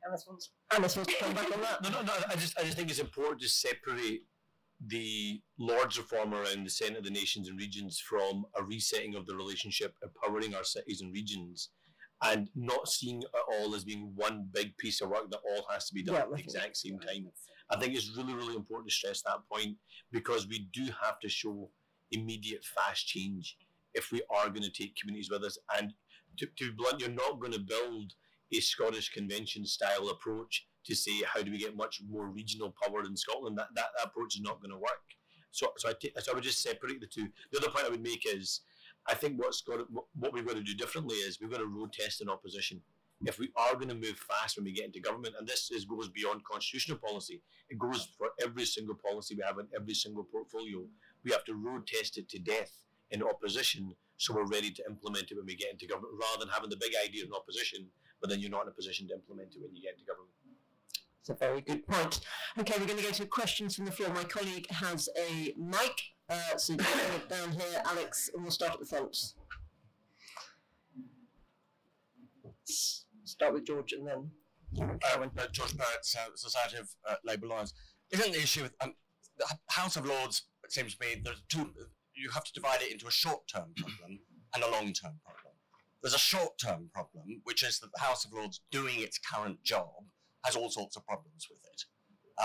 [0.08, 1.84] Anas wants, Anas wants to come back on that.
[1.84, 2.14] No, no, no.
[2.30, 4.22] I just, I just think it's important to separate
[4.86, 9.26] the Lords reform around the Senate of the Nations and regions from a resetting of
[9.26, 11.70] the relationship, empowering our cities and regions,
[12.24, 15.88] and not seeing it all as being one big piece of work that all has
[15.88, 17.30] to be done Yeah, at the exact same time.
[17.70, 19.76] I think it's really, really important to stress that point
[20.12, 21.70] because we do have to show
[22.12, 23.58] immediate, fast change
[23.94, 25.58] if we are going to take communities with us.
[25.78, 25.94] And
[26.38, 28.14] to, to be blunt, you're not going to build
[28.54, 33.04] a Scottish convention style approach to say how do we get much more regional power
[33.06, 33.58] in Scotland.
[33.58, 35.06] That that, that approach is not going to work.
[35.52, 37.28] So so I, t- so I would just separate the two.
[37.52, 38.62] The other point I would make is,
[39.08, 39.80] I think what's got
[40.14, 42.82] what we've got to do differently is we've got to road test in opposition.
[43.26, 45.86] If we are going to move fast when we get into government, and this is,
[45.86, 50.24] goes beyond constitutional policy, it goes for every single policy we have in every single
[50.24, 50.86] portfolio.
[51.26, 52.72] We have to road test it to death
[53.10, 56.54] in opposition, so we're ready to implement it when we get into government, rather than
[56.54, 57.88] having the big idea in opposition,
[58.22, 60.32] but then you're not in a position to implement it when you get into government.
[61.20, 62.22] It's a very good point.
[62.58, 64.14] Okay, we're going to go to questions from the floor.
[64.14, 68.52] My colleague has a mic, uh, so you can it down here, Alex, and we'll
[68.52, 69.34] start at the front.
[73.26, 74.32] Start with George and then.
[74.80, 77.74] uh, uh, George Barrett, uh, Society of uh, Labour Lawyers.
[78.12, 78.94] Isn't the issue with um,
[79.38, 80.44] the House of Lords?
[80.64, 81.72] It seems to me there's two.
[82.16, 84.20] You have to divide it into a short-term problem
[84.56, 85.47] and a long-term problem.
[86.02, 90.06] There's a short-term problem, which is that the House of Lords doing its current job
[90.46, 91.84] has all sorts of problems with it.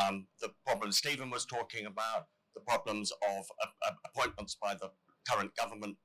[0.01, 4.91] Um, the problems Stephen was talking about, the problems of uh, appointments by the
[5.29, 5.97] current government.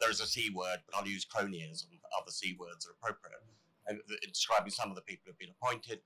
[0.00, 1.88] There is a C word, but I'll use cronyism.
[2.18, 3.40] Other C words are appropriate
[3.86, 6.00] and describing some of the people who've been appointed.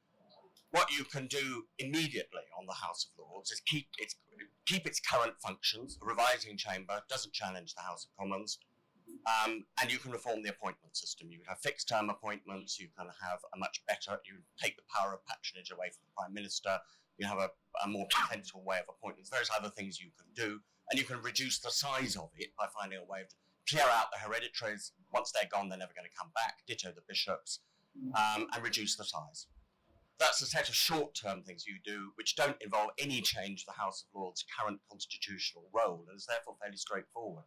[0.73, 4.15] What you can do immediately on the House of Lords is keep its
[4.67, 5.99] keep its current functions.
[6.01, 8.59] A revising chamber doesn't challenge the House of Commons,
[9.27, 11.29] um, and you can reform the appointment system.
[11.31, 12.79] You can have fixed term appointments.
[12.79, 14.21] You can have a much better.
[14.27, 16.79] You take the power of patronage away from the Prime Minister.
[17.19, 17.51] You have a,
[17.85, 19.31] a more potential way of appointments.
[19.31, 22.67] Various other things you can do, and you can reduce the size of it by
[22.79, 23.29] finding a way of
[23.69, 24.93] clear out the hereditaries.
[25.13, 26.65] Once they're gone, they're never going to come back.
[26.67, 27.61] Ditto the bishops
[28.17, 29.47] um, and reduce the size.
[30.19, 33.81] That's a set of short-term things you do, which don't involve any change to the
[33.81, 37.45] House of Lords' current constitutional role, and is therefore fairly straightforward.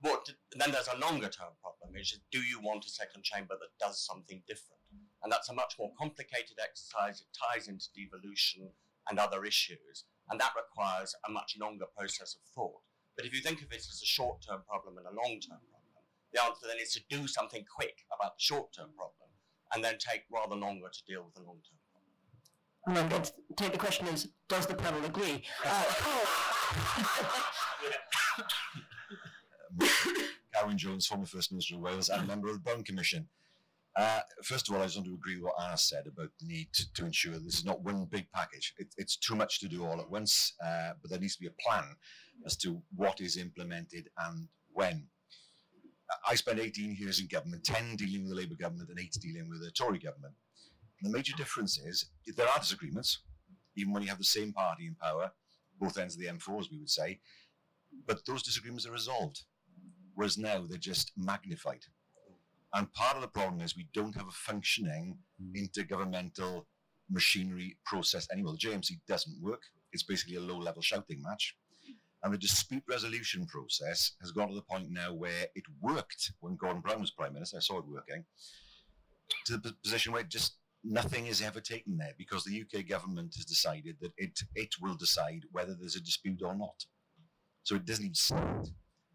[0.00, 4.04] What, then there's a longer-term problem: is do you want a second chamber that does
[4.04, 4.80] something different?
[5.22, 7.20] And that's a much more complicated exercise.
[7.20, 8.70] It ties into devolution
[9.08, 12.80] and other issues, and that requires a much longer process of thought.
[13.16, 16.42] But if you think of it as a short-term problem and a long-term problem, the
[16.42, 19.28] answer then is to do something quick about the short-term problem
[19.74, 22.10] and then take rather longer to deal with the long term problem.
[22.86, 25.44] And I'm going to take the question is, does the panel agree?
[28.32, 28.44] Uh,
[30.60, 33.26] Carwyn Jones, former First Minister of Wales and member of the Brown Commission.
[33.96, 36.46] Uh, first of all, I just want to agree with what Anas said about the
[36.46, 38.74] need to, to ensure this is not one big package.
[38.78, 41.48] It, it's too much to do all at once, uh, but there needs to be
[41.48, 41.84] a plan
[42.44, 45.06] as to what is implemented and when.
[46.28, 49.48] I spent 18 years in government, 10 dealing with the Labour government and 8 dealing
[49.48, 50.34] with the Tory government.
[51.02, 53.20] The major difference is there are disagreements,
[53.76, 55.32] even when you have the same party in power,
[55.80, 57.20] both ends of the M4, as we would say,
[58.06, 59.42] but those disagreements are resolved.
[60.20, 61.80] Whereas now they're just magnified.
[62.74, 65.54] And part of the problem is we don't have a functioning hmm.
[65.56, 66.66] intergovernmental
[67.08, 68.52] machinery process anymore.
[68.60, 69.62] The JMC doesn't work.
[69.94, 71.56] It's basically a low level shouting match.
[72.22, 76.56] And the dispute resolution process has gone to the point now where it worked when
[76.56, 77.56] Gordon Brown was Prime Minister.
[77.56, 78.26] I saw it working
[79.46, 83.46] to the position where just nothing is ever taken there because the UK government has
[83.46, 86.84] decided that it it will decide whether there's a dispute or not.
[87.62, 88.68] So it doesn't even start.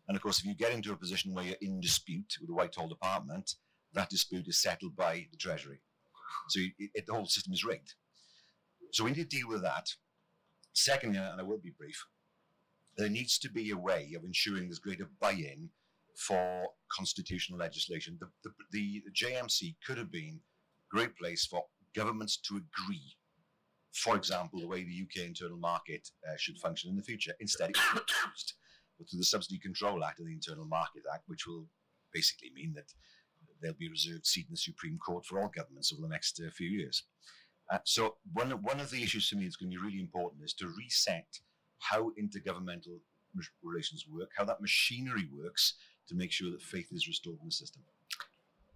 [0.08, 2.56] And of course, if you get into a position where you're in dispute with the
[2.56, 3.56] Whitehall Department,
[3.94, 5.82] that dispute is settled by the Treasury.
[6.50, 7.94] So it, it, the whole system is rigged.
[8.92, 9.88] So we need to deal with that.
[10.74, 12.06] Secondly, and I will be brief,
[12.98, 15.70] there needs to be a way of ensuring there's greater buy-in
[16.16, 18.18] for constitutional legislation.
[18.20, 18.28] The,
[18.72, 21.64] the, the, JMC could have been a great place for
[21.96, 23.18] governments to agree.
[23.94, 27.34] For example, the way the UK internal market uh, should function in the future.
[27.40, 28.54] Instead, it's reduced
[28.98, 31.66] but through the Subsidy Control Act and the Internal Market Act, which will
[32.14, 32.94] basically mean that
[33.62, 36.42] there'll be a reserved seat in the Supreme Court for all governments over the next
[36.46, 37.04] uh, few years.
[37.72, 40.44] Uh, so one, one of the issues for me that's going to be really important
[40.44, 41.26] is to reset
[41.80, 43.00] how intergovernmental
[43.64, 45.76] relations work, how that machinery works
[46.08, 47.82] to make sure that faith is restored in the system.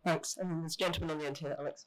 [0.04, 0.38] Thanks.
[0.38, 1.86] And this gentleman on the end here, Alex.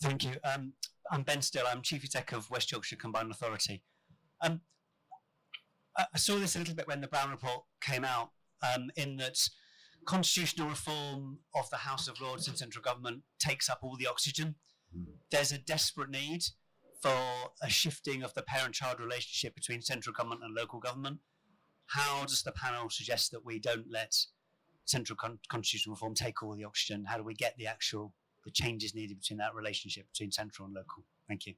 [0.00, 0.34] Thank you.
[0.44, 0.72] Um,
[1.10, 1.64] I'm Ben Still.
[1.66, 3.82] I'm Chief Exec of West Yorkshire Combined Authority.
[4.40, 4.60] Um,
[5.96, 8.30] I saw this a little bit when the Brown Report came out,
[8.62, 9.38] um, in that
[10.06, 14.56] constitutional reform of the House of Lords and central government takes up all the oxygen.
[15.30, 16.44] There's a desperate need
[17.02, 17.16] for
[17.62, 21.18] a shifting of the parent-child relationship between central government and local government.
[21.86, 24.14] How does the panel suggest that we don't let
[24.84, 27.04] central con- constitutional reform take all the oxygen?
[27.06, 28.14] How do we get the actual
[28.44, 31.04] the changes needed between that relationship between central and local?
[31.28, 31.54] Thank you.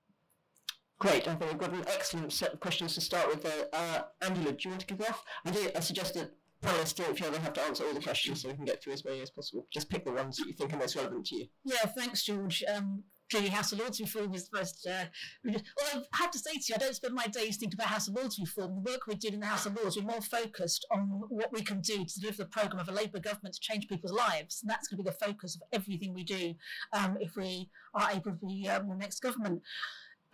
[0.99, 1.29] Great.
[1.29, 3.45] I think we've got an excellent set of questions to start with.
[3.45, 5.23] Uh, uh, Angela, do you want to kick off?
[5.45, 6.31] I, do, I suggest that
[6.63, 8.95] panelists don't feel they have to answer all the questions, so we can get through
[8.95, 9.67] as many as possible.
[9.71, 11.47] Just pick the ones that you think are most relevant to you.
[11.65, 12.65] Yeah, thanks, George.
[12.75, 14.87] Um, clearly, House of Lords reform is the most.
[14.87, 15.05] Uh,
[15.45, 18.09] well, I have to say to you, I don't spend my days thinking about House
[18.09, 18.83] of Lords reform.
[18.83, 21.63] The work we're doing in the House of Lords, we're more focused on what we
[21.63, 24.63] can do to deliver the programme of a Labour government to change people's lives.
[24.63, 26.55] And that's going to be the focus of everything we do
[26.95, 29.61] um, if we are able to be um, the next government.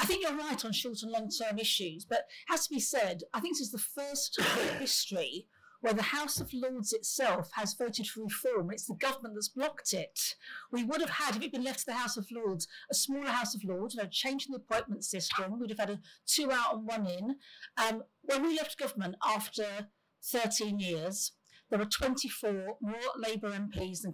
[0.02, 3.22] I think you're right on short and long term issues, but has to be said,
[3.32, 5.46] I think this is the first time in history
[5.80, 8.72] where the House of Lords itself has voted for reform.
[8.72, 10.34] It's the government that's blocked it.
[10.72, 12.94] We would have had, if it had been left to the House of Lords, a
[12.96, 15.60] smaller House of Lords, a change in the appointment system.
[15.60, 17.36] We'd have had a two out and one in.
[17.76, 19.88] Um, when we left government after
[20.24, 21.30] 13 years,
[21.70, 24.12] there were 24 more Labour MPs than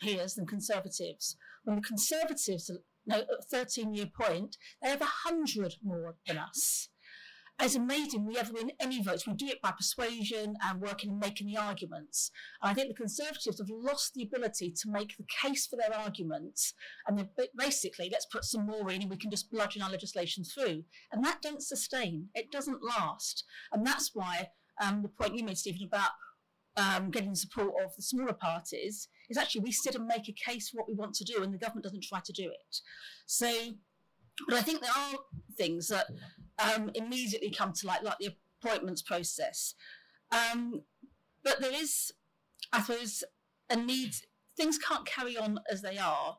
[0.00, 1.36] peers than Conservatives.
[1.64, 2.70] When the Conservatives,
[3.06, 6.88] no, 13 year point, they have 100 more than us.
[7.62, 9.26] It's amazing we ever win any votes.
[9.26, 12.30] We do it by persuasion and working and making the arguments.
[12.62, 15.94] And I think the Conservatives have lost the ability to make the case for their
[15.94, 16.72] arguments.
[17.06, 20.42] And they're basically, let's put some more in and we can just bludgeon our legislation
[20.42, 20.84] through.
[21.12, 22.28] And that don't sustain.
[22.34, 23.44] It doesn't last.
[23.72, 24.48] And that's why
[24.80, 26.12] um, the point you made, Stephen, about
[26.78, 30.68] um, getting support of the smaller parties is actually we sit and make a case
[30.68, 32.80] for what we want to do and the government doesn't try to do it.
[33.26, 33.50] So,
[34.48, 35.14] but I think there are
[35.56, 36.06] things that
[36.58, 39.74] um, immediately come to light, like the appointments process.
[40.32, 40.82] Um,
[41.42, 42.12] but there is,
[42.72, 43.24] I suppose,
[43.70, 44.14] a need,
[44.56, 46.38] things can't carry on as they are.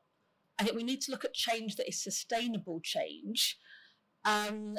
[0.60, 3.58] I think we need to look at change that is sustainable change.
[4.26, 4.78] Um,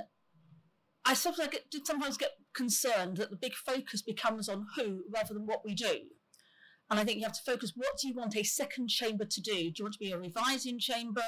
[1.04, 5.46] I sometimes get, sometimes get concerned that the big focus becomes on who rather than
[5.46, 6.02] what we do.
[6.90, 9.40] And I think you have to focus what do you want a second chamber to
[9.40, 9.52] do?
[9.52, 11.24] Do you want to be a revising chamber?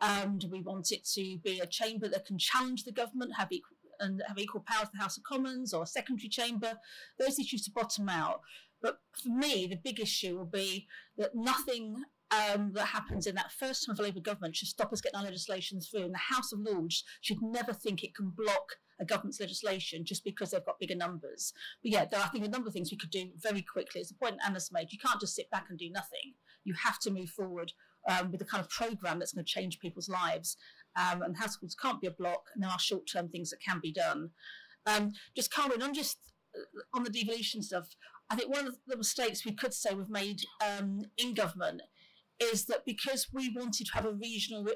[0.00, 3.50] Um, do we want it to be a chamber that can challenge the government, have
[3.50, 6.74] equal, and have equal power to the House of Commons or a secondary chamber?
[7.18, 8.40] Those issues to bottom out.
[8.80, 10.86] But for me, the big issue will be
[11.16, 15.00] that nothing um, that happens in that first time of Labour government should stop us
[15.00, 16.04] getting our legislation through.
[16.04, 20.24] And the House of Lords should never think it can block a government's legislation just
[20.24, 21.52] because they've got bigger numbers.
[21.82, 24.00] But yeah, there are I think a number of things we could do very quickly.
[24.00, 24.92] It's the point Anna's made.
[24.92, 26.34] You can't just sit back and do nothing.
[26.64, 27.72] You have to move forward
[28.08, 30.56] um, with the kind of program that's going to change people's lives.
[30.96, 32.42] Um, and House of Lords can't be a block.
[32.54, 34.30] And there are short-term things that can be done.
[34.86, 36.18] Um, just Carwyn, on just
[36.56, 37.88] uh, on the devolution stuff,
[38.30, 41.82] I think one of the mistakes we could say we've made um, in government
[42.40, 44.66] is that because we wanted to have a regional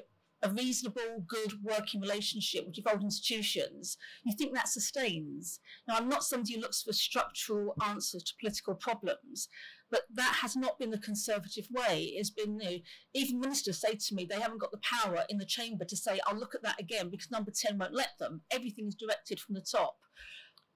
[0.43, 5.59] a reasonable, good working relationship with devolved institutions, you think that sustains.
[5.87, 9.47] Now, I'm not somebody who looks for structural answers to political problems,
[9.89, 12.11] but that has not been the Conservative way.
[12.15, 12.77] It's been, you know,
[13.13, 16.19] even ministers say to me they haven't got the power in the chamber to say,
[16.27, 18.41] I'll look at that again because number 10 won't let them.
[18.51, 19.95] Everything is directed from the top.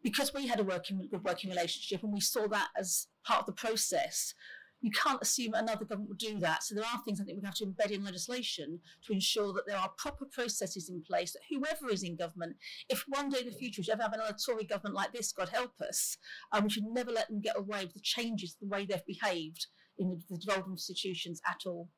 [0.03, 3.45] Because we had a working, good working relationship and we saw that as part of
[3.47, 4.33] the process,
[4.81, 6.63] you can't assume another government will do that.
[6.63, 9.65] So there are things I think we have to embed in legislation to ensure that
[9.67, 12.57] there are proper processes in place that whoever is in government,
[12.89, 15.31] if one day in the future we should ever have another Tory government like this,
[15.31, 16.17] God help us,
[16.51, 19.65] um, we should never let them get away with the changes, the way they've behaved
[19.97, 21.89] in the, the devolved institutions at all.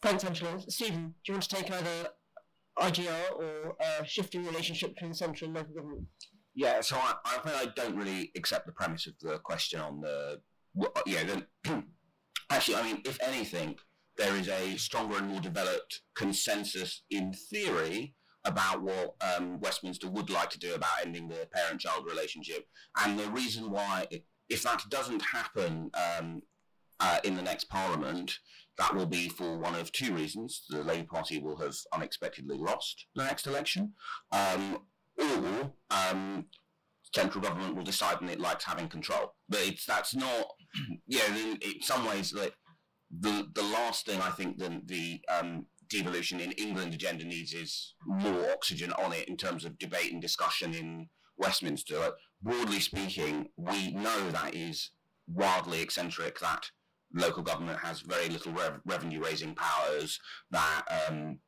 [0.00, 0.60] Thanks, Angela.
[0.68, 2.08] Stephen, do you want to take either
[2.78, 6.06] IGR or uh, shifting relationship between central and local government?
[6.54, 10.40] Yeah, so I, I I don't really accept the premise of the question on the
[11.06, 11.46] yeah, then
[12.50, 13.76] actually, I mean, if anything,
[14.16, 18.14] there is a stronger and more developed consensus in theory
[18.44, 22.66] about what um, Westminster would like to do about ending the parent-child relationship,
[23.02, 24.06] and the reason why,
[24.48, 26.42] if that doesn't happen um,
[27.00, 28.38] uh, in the next Parliament,
[28.78, 33.06] that will be for one of two reasons: the Labour Party will have unexpectedly lost
[33.14, 33.92] the next election,
[34.32, 34.78] um,
[35.18, 36.46] or um,
[37.14, 39.34] central government will decide and it likes having control.
[39.48, 40.46] But it's that's not
[41.06, 42.54] yeah, in, in some ways, like
[43.20, 47.94] the the last thing I think that the um, devolution in England agenda needs is
[48.06, 51.98] more oxygen on it in terms of debate and discussion in Westminster.
[51.98, 54.90] Like, broadly speaking, we know that is
[55.26, 56.40] wildly eccentric.
[56.40, 56.70] That
[57.14, 60.18] local government has very little rev- revenue raising powers.
[60.50, 61.38] That um,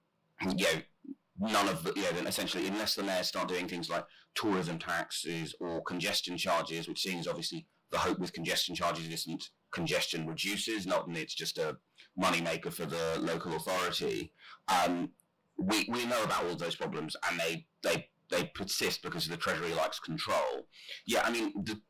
[0.42, 0.82] you know,
[1.40, 4.04] none of the you know, essentially unless the mayors start doing things like
[4.34, 10.26] tourism taxes or congestion charges, which seems obviously the hope with congestion charges isn't congestion
[10.26, 11.76] reduces, not that it's just a
[12.16, 14.32] money maker for the local authority.
[14.66, 15.10] Um,
[15.56, 19.72] we, we know about all those problems and they, they, they persist because the Treasury
[19.74, 20.66] likes control.
[21.06, 21.80] Yeah, I mean, the,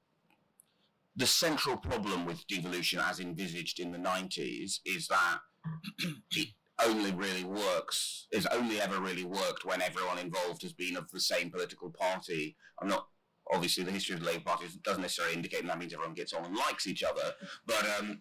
[1.17, 5.39] the central problem with devolution as envisaged in the 90s is that
[6.33, 6.49] it
[6.85, 11.21] only really works, is only ever really worked when everyone involved has been of the
[11.21, 12.59] same political party.
[12.83, 13.07] I'm not
[13.53, 16.45] obviously the history of the Labour Party doesn't necessarily indicate that means everyone gets on
[16.45, 17.33] and likes each other.
[17.67, 18.21] But um,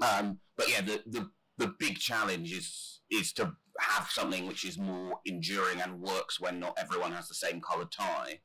[0.00, 4.78] um, but yeah, the, the the big challenge is is to have something which is
[4.78, 8.40] more enduring and works when not everyone has the same coloured tie.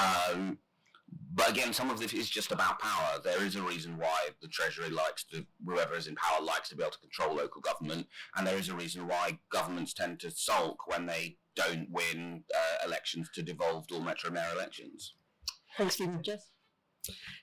[0.00, 0.58] Um,
[1.32, 3.18] but again, some of this is just about power.
[3.22, 6.76] There is a reason why the Treasury likes to, whoever is in power likes to
[6.76, 10.30] be able to control local government, and there is a reason why governments tend to
[10.30, 15.14] sulk when they don't win uh, elections to devolved or metro mayor elections.
[15.76, 16.22] Thanks, Stephen.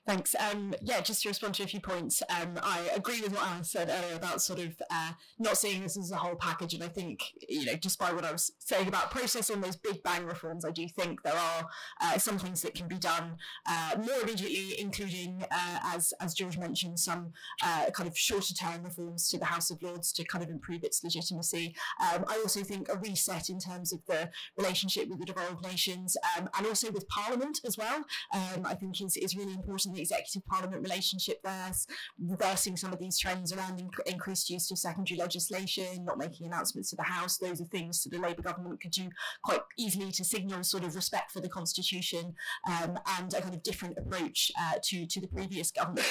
[0.05, 0.35] Thanks.
[0.35, 3.71] Um, yeah, just to respond to a few points, um, I agree with what Anas
[3.71, 6.73] said earlier about sort of uh, not seeing this as a whole package.
[6.73, 10.01] And I think, you know, despite what I was saying about process processing those big
[10.03, 11.69] bang reforms, I do think there are
[12.01, 13.37] uh, some things that can be done
[13.69, 17.33] uh, more immediately, including, uh, as, as George mentioned, some
[17.63, 20.83] uh, kind of shorter term reforms to the House of Lords to kind of improve
[20.83, 21.75] its legitimacy.
[22.01, 26.17] Um, I also think a reset in terms of the relationship with the devolved nations
[26.37, 27.97] um, and also with Parliament as well,
[28.33, 31.71] um, I think is, is really important the executive parliament relationship there,
[32.19, 36.89] reversing some of these trends around inc- increased use of secondary legislation, not making announcements
[36.89, 37.37] to the House.
[37.37, 39.09] Those are things that the Labour government could do
[39.43, 42.35] quite easily to signal sort of respect for the constitution
[42.67, 46.07] um, and a kind of different approach uh, to to the previous government.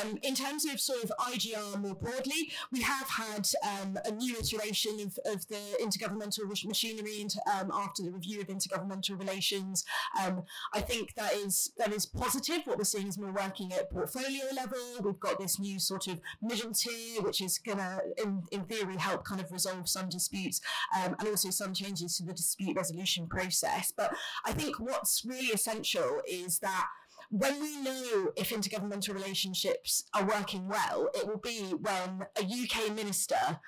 [0.00, 4.36] Um, in terms of sort of IGR more broadly, we have had um, a new
[4.36, 9.84] iteration of, of the intergovernmental machinery into, um, after the review of intergovernmental relations.
[10.22, 10.42] Um,
[10.74, 12.60] I think that is that is positive.
[12.64, 14.78] What we're seeing is more working at portfolio level.
[15.02, 18.96] We've got this new sort of middle tier, which is going to, in, in theory,
[18.96, 20.60] help kind of resolve some disputes
[20.96, 23.92] um, and also some changes to the dispute resolution process.
[23.96, 24.14] But
[24.44, 26.86] I think what's really essential is that
[27.30, 32.94] when we know if intergovernmental relationships are working well, it will be when a UK
[32.94, 33.60] minister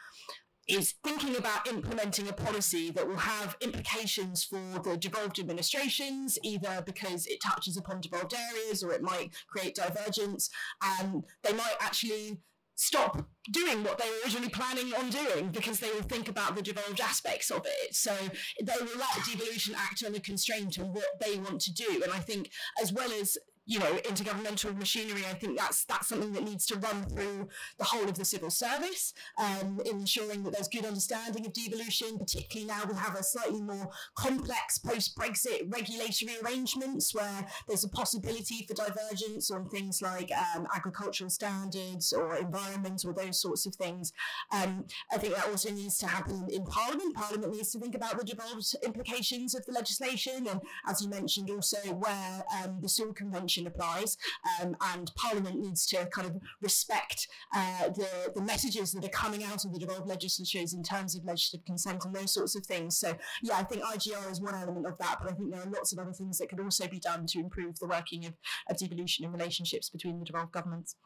[0.68, 6.82] is thinking about implementing a policy that will have implications for the devolved administrations, either
[6.84, 10.50] because it touches upon devolved areas or it might create divergence,
[10.82, 12.38] and they might actually
[12.78, 16.62] stop doing what they were originally planning on doing because they will think about the
[16.62, 17.94] devolved aspects of it.
[17.94, 18.14] So
[18.62, 22.02] they will let devolution act under constraint on what they want to do.
[22.04, 22.50] And I think
[22.80, 23.36] as well as
[23.68, 25.24] you know, intergovernmental machinery.
[25.30, 28.50] I think that's that's something that needs to run through the whole of the civil
[28.50, 32.18] service, um, ensuring that there's good understanding of devolution.
[32.18, 38.64] Particularly now we have a slightly more complex post-Brexit regulatory arrangements where there's a possibility
[38.66, 44.14] for divergence on things like um, agricultural standards or environment or those sorts of things.
[44.50, 47.14] Um, I think that also needs to happen in Parliament.
[47.14, 51.50] Parliament needs to think about the devolved implications of the legislation, and as you mentioned,
[51.50, 54.16] also where um, the Sewell Convention applies,
[54.60, 59.44] um, and Parliament needs to kind of respect uh, the, the messages that are coming
[59.44, 62.98] out of the devolved legislatures in terms of legislative consent and those sorts of things.
[62.98, 65.70] So, yeah, I think IGR is one element of that, but I think there are
[65.70, 68.34] lots of other things that could also be done to improve the working of,
[68.70, 70.96] of devolution and relationships between the devolved governments.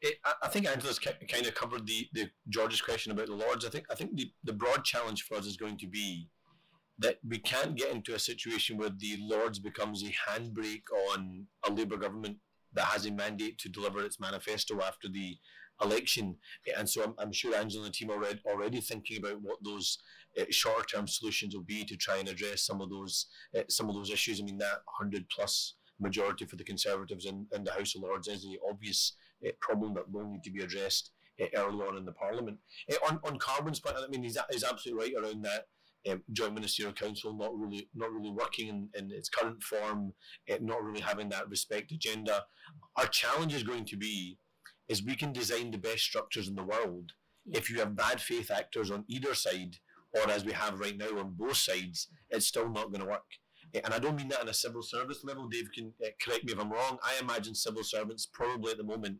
[0.00, 3.64] It, I think Angela's kind of covered the, the George's question about the Lords.
[3.64, 6.28] I think I think the, the broad challenge for us is going to be
[6.98, 11.72] that we can't get into a situation where the Lords becomes a handbrake on a
[11.72, 12.38] Labour government
[12.72, 15.36] that has a mandate to deliver its manifesto after the
[15.82, 16.36] election.
[16.76, 19.58] And so I'm, I'm sure Angela and the team are already, already thinking about what
[19.64, 19.98] those
[20.38, 23.26] uh, short-term solutions will be to try and address some of those
[23.56, 24.40] uh, some of those issues.
[24.40, 28.28] I mean, that 100 plus majority for the Conservatives in, in the House of Lords
[28.28, 29.14] is the obvious
[29.46, 32.58] uh, problem that will need to be addressed uh, early on in the Parliament.
[32.90, 35.66] Uh, on, on Carwyn's point, I mean, he's, he's absolutely right around that
[36.10, 40.12] um, joint ministerial council not really not really working in, in its current form,
[40.50, 42.44] uh, not really having that respect agenda.
[42.96, 44.38] Our challenge is going to be
[44.88, 47.12] is we can design the best structures in the world.
[47.46, 49.76] If you have bad faith actors on either side,
[50.12, 53.22] or as we have right now on both sides, it's still not going to work.
[53.74, 55.46] And I don't mean that on a civil service level.
[55.46, 56.98] Dave can uh, correct me if I'm wrong.
[57.02, 59.18] I imagine civil servants probably at the moment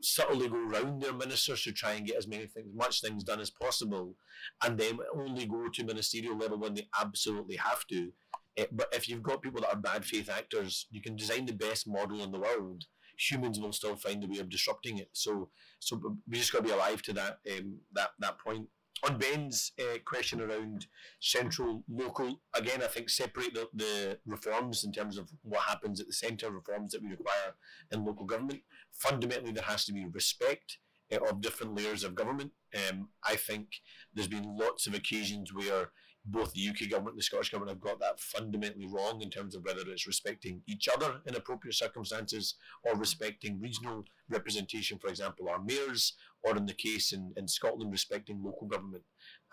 [0.00, 3.40] subtly go round their ministers to try and get as many things, much things done
[3.40, 4.16] as possible,
[4.64, 8.12] and then only go to ministerial level when they absolutely have to.
[8.58, 11.52] Uh, but if you've got people that are bad faith actors, you can design the
[11.52, 12.84] best model in the world.
[13.18, 15.10] Humans will still find a way of disrupting it.
[15.12, 18.68] So, so we just got to be alive to that um, that that point
[19.02, 20.86] on Ben's uh, question around
[21.20, 26.06] central, local, again, I think separate the, the reforms in terms of what happens at
[26.06, 27.54] the centre, reforms that we require
[27.90, 28.60] in local government.
[28.92, 30.78] Fundamentally, there has to be respect
[31.12, 32.52] uh, of different layers of government.
[32.74, 33.68] Um, I think
[34.14, 35.90] there's been lots of occasions where
[36.24, 39.54] both the UK government and the Scottish government have got that fundamentally wrong in terms
[39.54, 42.54] of whether it's respecting each other in appropriate circumstances
[42.84, 47.90] or respecting regional representation, for example, our mayors, or in the case in, in Scotland,
[47.90, 49.02] respecting local government.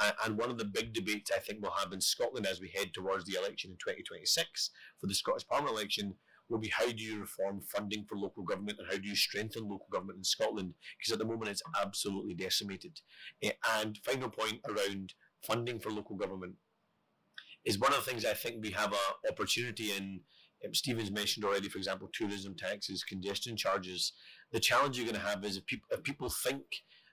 [0.01, 2.72] And, and one of the big debates I think we'll have in Scotland as we
[2.76, 6.15] head towards the election in 2026 for the Scottish Parliament election
[6.49, 9.63] will be how do you reform funding for local government and how do you strengthen
[9.63, 10.74] local government in Scotland?
[10.97, 12.99] Because at the moment it's absolutely decimated.
[13.82, 15.13] And final point around
[15.43, 16.55] funding for local government
[17.65, 20.21] is one of the things I think we have a opportunity in.
[20.65, 24.13] Um, Stephen's mentioned already, for example, tourism taxes, congestion charges.
[24.51, 26.63] The challenge you're going to have is if people, if people think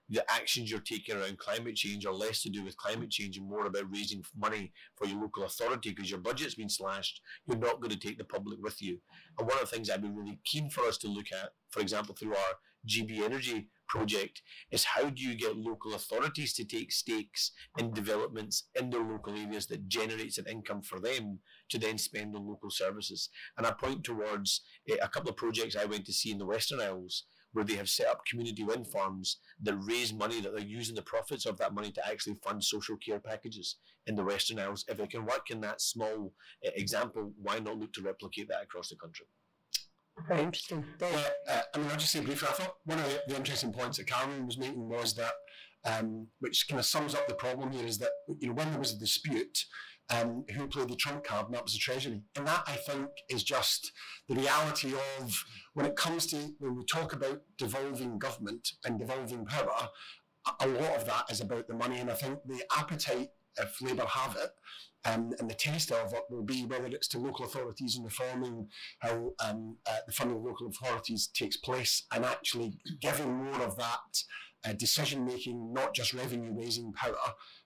[0.08, 3.48] the actions you're taking around climate change are less to do with climate change and
[3.48, 7.80] more about raising money for your local authority because your budget's been slashed, you're not
[7.80, 8.98] going to take the public with you.
[9.38, 11.80] And one of the things I'd be really keen for us to look at, for
[11.80, 12.54] example, through our
[12.86, 18.68] GB Energy project, is how do you get local authorities to take stakes in developments
[18.78, 22.70] in their local areas that generates an income for them to then spend on local
[22.70, 23.30] services.
[23.56, 26.46] And I point towards eh, a couple of projects I went to see in the
[26.46, 27.24] Western Isles
[27.54, 31.02] where they have set up community wind farms that raise money that they're using the
[31.02, 33.76] profits of that money to actually fund social care packages
[34.06, 34.84] in the Western Isles.
[34.88, 36.32] If it can work in that small
[36.66, 39.26] uh, example, why not look to replicate that across the country?
[40.28, 40.84] Very interesting.
[41.00, 43.72] Well, uh, I mean, I'll just say briefly, I thought one of the, the interesting
[43.72, 45.32] points that Carwyn was making was that,
[45.84, 48.78] um, which kind of sums up the problem here, is that, you know, when there
[48.78, 49.66] was a dispute,
[50.10, 52.22] um, who played the trump card, and that was the Treasury.
[52.36, 53.90] And that, I think, is just
[54.28, 55.44] the reality of
[55.74, 59.88] when it comes to, when we talk about devolving government and devolving power,
[60.60, 61.98] a lot of that is about the money.
[61.98, 64.50] And I think the appetite, if Labour have it,
[65.04, 68.68] um, and the test of it will be whether it's to local authorities and reforming
[69.00, 73.76] how um, uh, the funding of local authorities takes place and actually giving more of
[73.76, 74.22] that
[74.64, 77.14] uh, decision making, not just revenue raising power,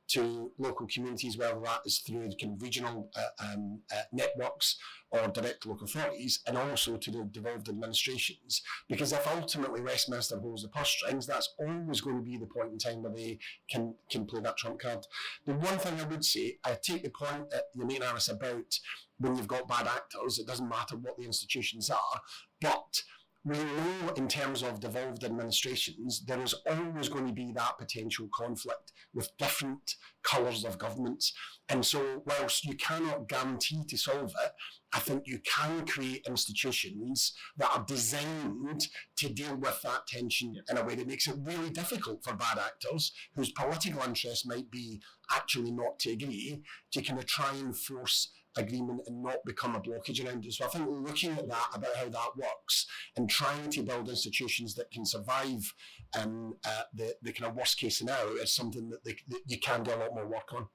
[0.09, 4.77] to local communities, whether that is through kind of regional uh, um, uh, networks
[5.11, 8.63] or direct local authorities, and also to the devolved administrations.
[8.89, 12.73] Because if ultimately Westminster holds the purse strings, that's always going to be the point
[12.73, 13.39] in time where they
[13.71, 15.07] can can play that trump card.
[15.47, 18.79] The one thing I would say, I take the point that you made, Anas, about
[19.19, 22.21] when you've got bad actors, it doesn't matter what the institutions are,
[22.61, 23.03] but
[23.49, 28.29] we know in terms of devolved administrations, there is always going to be that potential
[28.33, 31.33] conflict with different colours of governments.
[31.69, 34.53] And so, whilst you cannot guarantee to solve it,
[34.93, 38.87] I think you can create institutions that are designed
[39.17, 42.59] to deal with that tension in a way that makes it really difficult for bad
[42.59, 47.77] actors whose political interests might be actually not to agree to kind of try and
[47.77, 50.53] force agreement and not become a blockage around it.
[50.53, 52.87] So I think looking at that about how that works
[53.17, 55.73] and trying to build institutions that can survive
[56.19, 59.59] um, uh, the, the kind of worst case scenario is something that, they, that you
[59.59, 60.67] can do a lot more work on.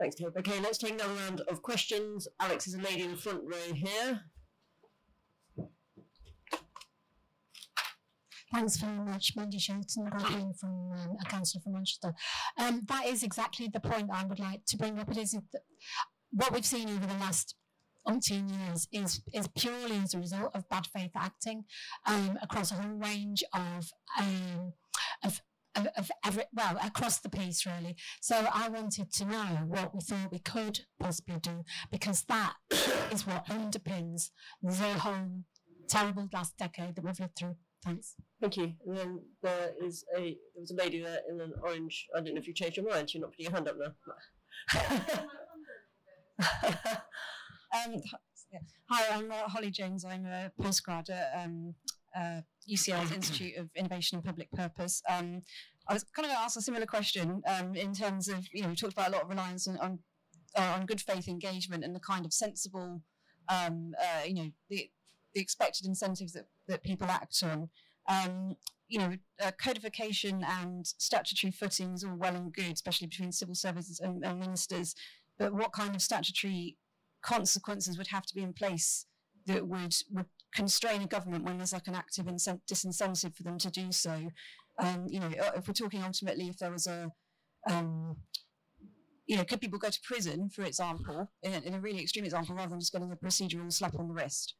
[0.00, 0.28] Thanks, Dave.
[0.36, 2.26] Okay, let's take another round of questions.
[2.40, 4.22] Alex is a lady in the front row here.
[8.52, 12.12] Thanks very much, Mandy Shelton, Godwin from um, a councillor from Manchester.
[12.58, 15.10] Um, that is exactly the point I would like to bring up.
[15.10, 15.62] It is that
[16.32, 17.54] what we've seen over the last
[18.06, 21.64] umpteen years is is purely as a result of bad faith acting
[22.06, 24.72] um, across a whole range of um,
[25.22, 25.40] of
[25.74, 27.96] of, of every, well across the piece really.
[28.20, 32.54] So I wanted to know what we thought we could possibly do because that
[33.10, 34.30] is what underpins
[34.62, 35.44] the whole
[35.88, 37.56] terrible last decade that we've lived through.
[37.84, 38.14] Thanks.
[38.40, 38.74] Thank you.
[38.86, 40.20] And then there is a
[40.54, 42.06] there was a lady there in an orange.
[42.14, 43.12] I don't know if you changed your mind.
[43.12, 45.24] You're not putting your hand up now.
[47.74, 48.02] Um.
[48.90, 50.04] Hi, I'm uh, Holly Jones.
[50.04, 51.74] I'm a postgrad at um,
[52.14, 55.02] uh, UCL's Institute of Innovation and Public Purpose.
[55.08, 55.40] Um,
[55.88, 58.62] I was kind of going to ask a similar question um, in terms of, you
[58.62, 60.00] know, we talked about a lot of reliance on on,
[60.54, 63.00] uh, on good faith engagement and the kind of sensible,
[63.48, 64.90] um, uh, you know, the,
[65.34, 67.70] the expected incentives that, that people act on.
[68.06, 68.56] Um,
[68.88, 73.98] you know, uh, codification and statutory footings all well and good, especially between civil servants
[74.00, 74.94] and, and ministers.
[75.42, 76.76] But what kind of statutory
[77.20, 79.06] consequences would have to be in place
[79.46, 83.58] that would, would constrain a government when there's like an active incent- disincentive for them
[83.58, 84.30] to do so.
[84.78, 87.10] Um, you know, uh, if we're talking ultimately, if there was a,
[87.68, 88.18] um,
[89.26, 92.24] you know, could people go to prison, for example, in a, in a really extreme
[92.24, 94.54] example, rather than just getting a procedural slap on the wrist?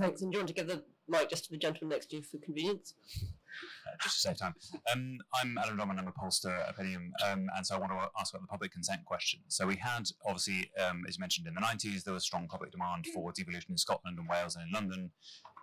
[0.00, 0.20] Thanks.
[0.20, 2.22] And do you want to give the mic just to the gentleman next to you
[2.24, 2.94] for convenience?
[3.86, 4.54] Uh, just to save time.
[4.92, 8.08] Um, I'm Adam Drummond, I'm a pollster at Opinium, um, and so I want to
[8.18, 9.40] ask about the public consent question.
[9.48, 12.70] So we had, obviously, um, as you mentioned, in the 90s, there was strong public
[12.70, 15.10] demand for devolution in Scotland and Wales and in London.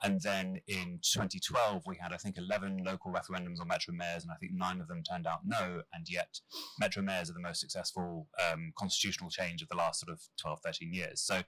[0.02, 4.32] And then in 2012, we had, I think, 11 local referendums on Metro mayors, and
[4.32, 5.82] I think nine of them turned out no.
[5.94, 6.40] And yet,
[6.80, 10.60] Metro mayors are the most successful um, constitutional change of the last sort of 12,
[10.64, 11.22] 13 years.
[11.22, 11.42] So,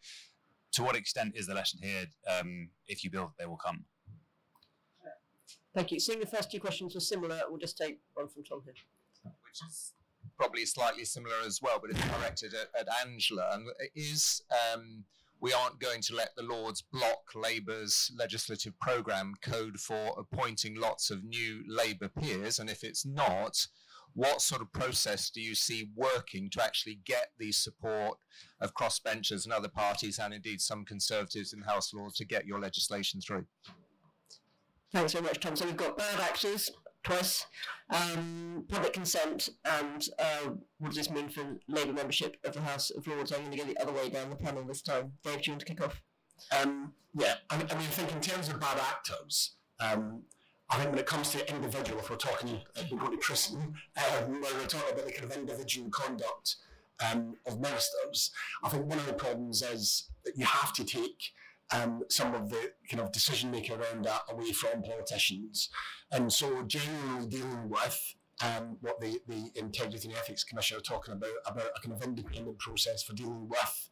[0.74, 3.86] to what extent is the lesson here um, if you build, they will come?
[5.74, 6.00] Thank you.
[6.00, 8.74] Seeing the first two questions were similar, we'll just take one from Tom here.
[9.24, 9.94] which is
[10.38, 13.52] probably slightly similar as well, but it's directed at, at Angela.
[13.54, 14.42] And is
[14.74, 15.06] um,
[15.40, 21.10] we aren't going to let the Lords block Labour's legislative programme code for appointing lots
[21.10, 23.68] of new Labour peers, and if it's not,
[24.14, 28.18] what sort of process do you see working to actually get the support
[28.60, 32.26] of crossbenchers and other parties, and indeed some Conservatives in the House of Lords, to
[32.26, 33.46] get your legislation through?
[34.94, 35.56] Thanks very much, Tom.
[35.56, 36.70] So we've got bad actors
[37.04, 37.46] twice,
[37.90, 42.90] um, public consent, and uh, what does this mean for Labour membership of the House
[42.90, 43.32] of Lords?
[43.32, 45.14] I'm going to go the other way down the panel this time.
[45.24, 46.02] Dave, do you want to kick off?
[46.62, 50.24] Um, yeah, I mean, I think in terms of bad actors, um,
[50.70, 54.42] I think when it comes to individual, if we're talking, uh, we're to prison, um,
[54.42, 56.58] where we're talking about the kind of individual conduct
[57.10, 58.32] um, of ministers,
[58.64, 61.32] I think one of the problems is that you have to take
[61.72, 65.70] um, some of the kind of decision making around that away from politicians.
[66.12, 71.14] And so, generally dealing with um, what the, the Integrity and Ethics Commission are talking
[71.14, 73.90] about, about a kind of independent process for dealing with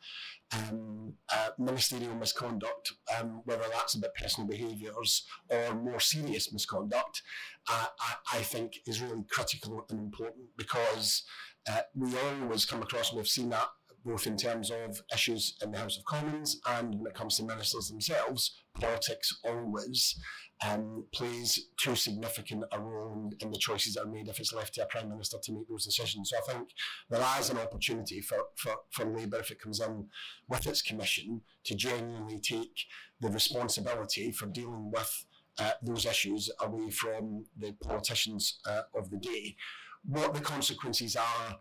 [0.51, 7.21] um, uh, ministerial misconduct, um, whether that's about personal behaviours or more serious misconduct,
[7.69, 11.23] uh, I, I think is really critical and important because
[11.69, 12.09] uh, we
[12.41, 13.67] always come across, and we've seen that
[14.09, 17.43] both in terms of issues in the House of Commons and when it comes to
[17.43, 20.19] ministers themselves, politics always
[20.67, 24.53] um, plays too significant a role in, in the choices that are made if it's
[24.53, 26.31] left to a Prime Minister to make those decisions.
[26.31, 26.69] So I think
[27.09, 30.07] there is an opportunity for, for, for Labour, if it comes in
[30.47, 32.85] with its commission, to genuinely take
[33.21, 35.25] the responsibility for dealing with
[35.59, 39.55] uh, those issues away from the politicians uh, of the day.
[40.03, 41.59] What the consequences are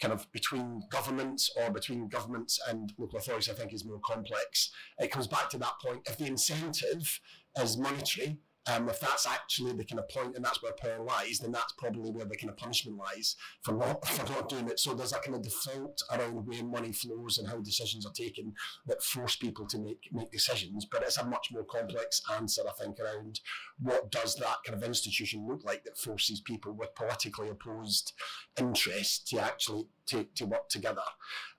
[0.00, 4.70] kind of between governments or between governments and local authorities, I think is more complex.
[4.98, 6.08] It comes back to that point.
[6.08, 7.20] If the incentive
[7.60, 8.38] is monetary,
[8.70, 11.72] um, if that's actually the kind of point and that's where power lies, then that's
[11.72, 14.78] probably where the kind of punishment lies for not for not doing it.
[14.78, 18.54] So there's a kind of default around where money flows and how decisions are taken
[18.86, 20.86] that force people to make make decisions.
[20.90, 23.40] But it's a much more complex answer, I think, around
[23.78, 28.12] what does that kind of institution look like that forces people with politically opposed
[28.58, 31.02] interests to actually to, to work together.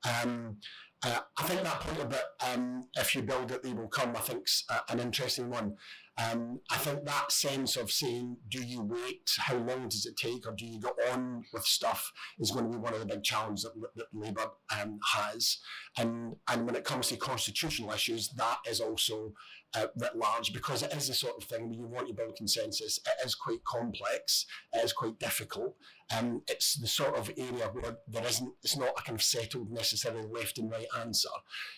[0.03, 0.57] Um,
[1.03, 4.15] uh, I think that point about um, if you build it, they will come.
[4.15, 5.77] I think's uh, an interesting one.
[6.17, 9.29] Um, I think that sense of saying, do you wait?
[9.37, 10.45] How long does it take?
[10.45, 13.23] Or do you go on with stuff is going to be one of the big
[13.23, 15.57] challenges that, that Labour um, has.
[15.97, 19.33] And, and when it comes to constitutional issues, that is also
[19.75, 22.35] uh, writ large because it is the sort of thing where you want to build
[22.35, 22.99] consensus.
[23.05, 24.45] It is quite complex.
[24.73, 25.75] It is quite difficult.
[26.17, 29.71] Um, it's the sort of area where there isn't, it's not a kind of settled
[29.71, 31.29] necessarily left and right answer.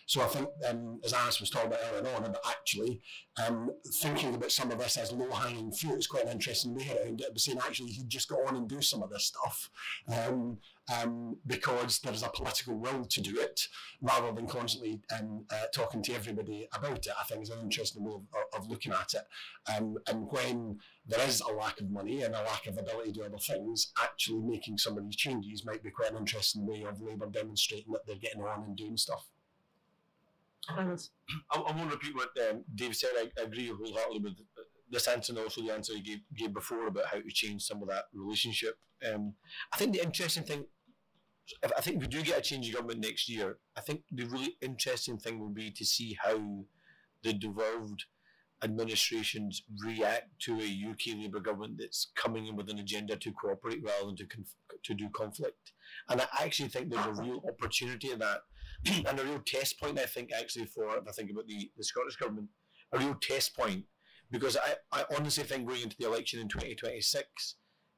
[0.08, 3.02] So I think, um, as Alice was talking about earlier on, about actually
[3.46, 3.70] um,
[4.02, 7.22] thinking about some of this as low hanging fruit is quite an interesting way around
[7.22, 7.40] it.
[7.40, 9.70] Saying actually you just go on and do some of this stuff.
[10.12, 10.58] Um,
[10.92, 13.68] um, because there's a political will to do it
[14.02, 17.14] rather than constantly um, uh, talking to everybody about it.
[17.20, 19.24] I think is an interesting way of, of looking at it.
[19.76, 23.20] Um, and when there is a lack of money and a lack of ability to
[23.20, 26.84] do other things, actually making some of these changes might be quite an interesting way
[26.84, 29.26] of Labour demonstrating that they're getting on and doing stuff.
[31.52, 33.12] I, I won't repeat what um, Dave said.
[33.18, 34.34] I, I agree wholeheartedly with
[34.90, 37.82] this answer and also the answer he gave, gave before about how to change some
[37.82, 38.78] of that relationship.
[39.12, 39.34] Um,
[39.74, 40.66] I think the interesting thing,
[41.78, 44.56] I think we do get a change of government next year, I think the really
[44.62, 46.66] interesting thing will be to see how
[47.24, 48.06] the devolved
[48.64, 53.84] administrations react to a UK Labour government that's coming in with an agenda to cooperate
[53.84, 55.74] rather than to conf- to do conflict.
[56.10, 58.42] And I actually think there's a real opportunity in that,
[59.08, 60.00] and a real test point.
[60.00, 62.50] I think actually for if I think about the, the Scottish government,
[62.94, 63.84] a real test point
[64.32, 67.56] because I, I honestly think going into the election in 2026,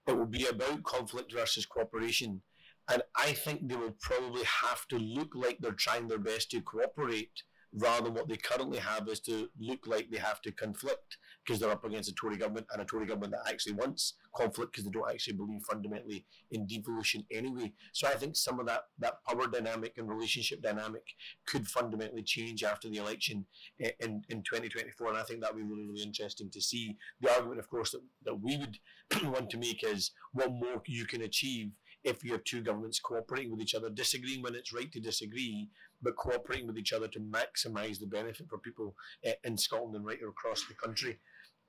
[0.08, 2.42] it will be about conflict versus cooperation.
[2.90, 6.62] And I think they will probably have to look like they're trying their best to
[6.62, 7.42] cooperate
[7.76, 11.60] rather than what they currently have is to look like they have to conflict because
[11.60, 14.86] they're up against a Tory government and a Tory government that actually wants conflict because
[14.86, 17.72] they don't actually believe fundamentally in devolution anyway.
[17.92, 21.04] So I think some of that, that power dynamic and relationship dynamic
[21.46, 23.46] could fundamentally change after the election
[23.80, 25.10] in, in 2024.
[25.10, 26.96] And I think that would be really, really interesting to see.
[27.22, 28.78] The argument, of course, that, that we would
[29.32, 31.72] want to make is what more you can achieve
[32.06, 35.68] if you have two governments cooperating with each other, disagreeing when it's right to disagree,
[36.02, 38.96] but cooperating with each other to maximise the benefit for people
[39.28, 41.18] uh, in Scotland and right across the country.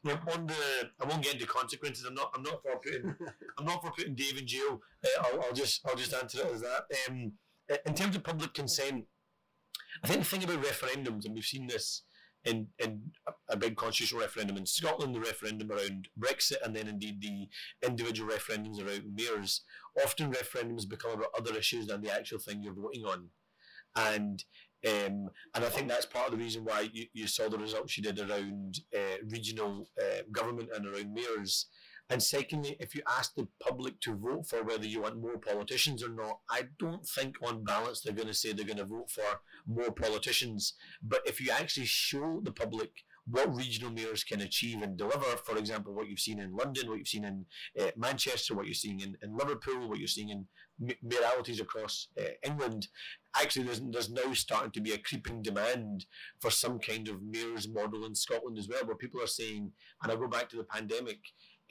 [0.07, 0.55] On the,
[1.01, 2.05] I won't get into consequences.
[2.05, 2.31] I'm not.
[2.37, 3.13] I'm not for putting.
[3.59, 4.81] I'm not for putting Dave in jail.
[5.05, 5.81] Uh, I'll, I'll just.
[5.85, 6.85] I'll just answer it as that.
[7.09, 7.33] Um,
[7.85, 9.07] in terms of public consent,
[10.05, 12.03] I think the thing about referendums, and we've seen this
[12.47, 13.03] in, in
[13.49, 17.49] a big constitutional referendum in Scotland, the referendum around Brexit, and then indeed the
[17.87, 19.63] individual referendums around mayors.
[20.03, 23.29] Often referendums become about other issues than the actual thing you're voting on,
[23.97, 24.45] and
[24.87, 27.97] um, and I think that's part of the reason why you, you saw the results
[27.97, 31.67] you did around uh, regional uh, government and around mayors.
[32.09, 36.05] And secondly, if you ask the public to vote for whether you want more politicians
[36.05, 39.11] or not, I don't think on balance they're going to say they're going to vote
[39.11, 40.75] for more politicians.
[41.03, 42.91] But if you actually show the public
[43.29, 46.99] what regional mayors can achieve and deliver, for example, what you've seen in London, what
[46.99, 47.45] you've seen in
[47.81, 50.47] uh, Manchester, what you're seeing in, in Liverpool, what you're seeing in
[51.05, 52.87] mayoralties across uh, England,
[53.35, 56.07] actually there's, there's now starting to be a creeping demand
[56.41, 60.13] for some kind of mayor's model in Scotland as well, where people are saying, and
[60.13, 61.19] I go back to the pandemic,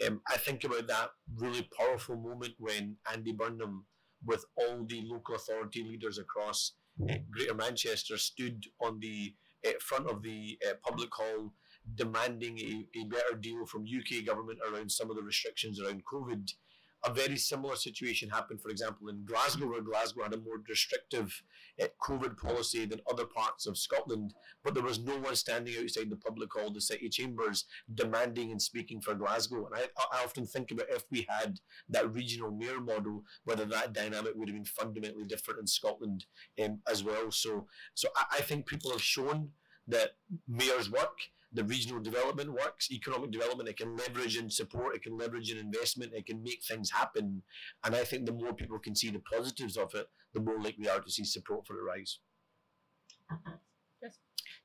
[0.06, 3.86] um, I think about that really powerful moment when Andy Burnham,
[4.26, 6.74] with all the local authority leaders across
[7.10, 9.34] uh, Greater Manchester, stood on the
[9.66, 11.54] uh, front of the uh, public hall
[11.94, 16.50] demanding a, a better deal from UK government around some of the restrictions around COVID
[17.06, 21.42] a very similar situation happened, for example, in Glasgow, where Glasgow had a more restrictive
[21.82, 24.34] uh, COVID policy than other parts of Scotland,
[24.64, 28.62] but there was no one standing outside the public hall, the city chambers, demanding and
[28.62, 29.68] speaking for Glasgow.
[29.68, 33.94] And I, I often think about if we had that regional mayor model, whether that
[33.94, 36.26] dynamic would have been fundamentally different in Scotland
[36.64, 37.32] um, as well.
[37.32, 39.50] So, so I, I think people have shown
[39.88, 40.12] that
[40.48, 41.20] mayors work
[41.56, 45.60] the regional development works, economic development, it can leverage and support, it can leverage and
[45.60, 47.42] investment, it can make things happen.
[47.84, 50.90] And I think the more people can see the positives of it, the more likely
[50.90, 52.20] are to see support for it rise.
[53.32, 53.54] Uh-huh.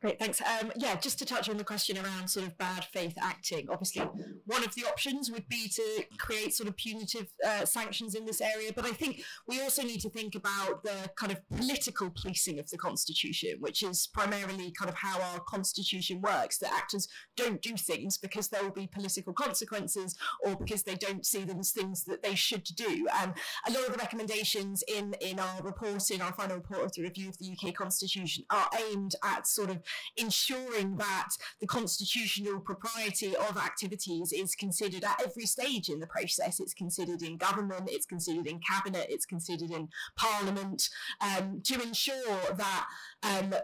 [0.00, 0.40] Great, thanks.
[0.40, 3.68] Um, yeah, just to touch on the question around sort of bad faith acting.
[3.68, 4.00] Obviously,
[4.46, 8.40] one of the options would be to create sort of punitive uh, sanctions in this
[8.40, 12.58] area, but I think we also need to think about the kind of political policing
[12.58, 16.56] of the constitution, which is primarily kind of how our constitution works.
[16.56, 21.26] That actors don't do things because there will be political consequences, or because they don't
[21.26, 23.06] see them as things that they should do.
[23.20, 23.34] And
[23.68, 27.02] a lot of the recommendations in in our report, in our final report of the
[27.02, 29.82] review of the UK constitution, are aimed at sort of
[30.16, 31.28] ensuring that
[31.60, 36.60] the constitutional propriety of activities is considered at every stage in the process.
[36.60, 40.88] It's considered in government, it's considered in cabinet, it's considered in parliament
[41.20, 42.86] um, to ensure that.
[43.22, 43.54] Um,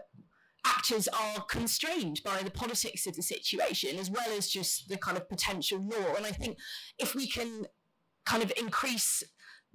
[0.65, 5.15] actors are constrained by the politics of the situation as well as just the kind
[5.15, 6.15] of potential law.
[6.17, 6.57] And I think
[6.99, 7.67] if we can
[8.25, 9.23] kind of increase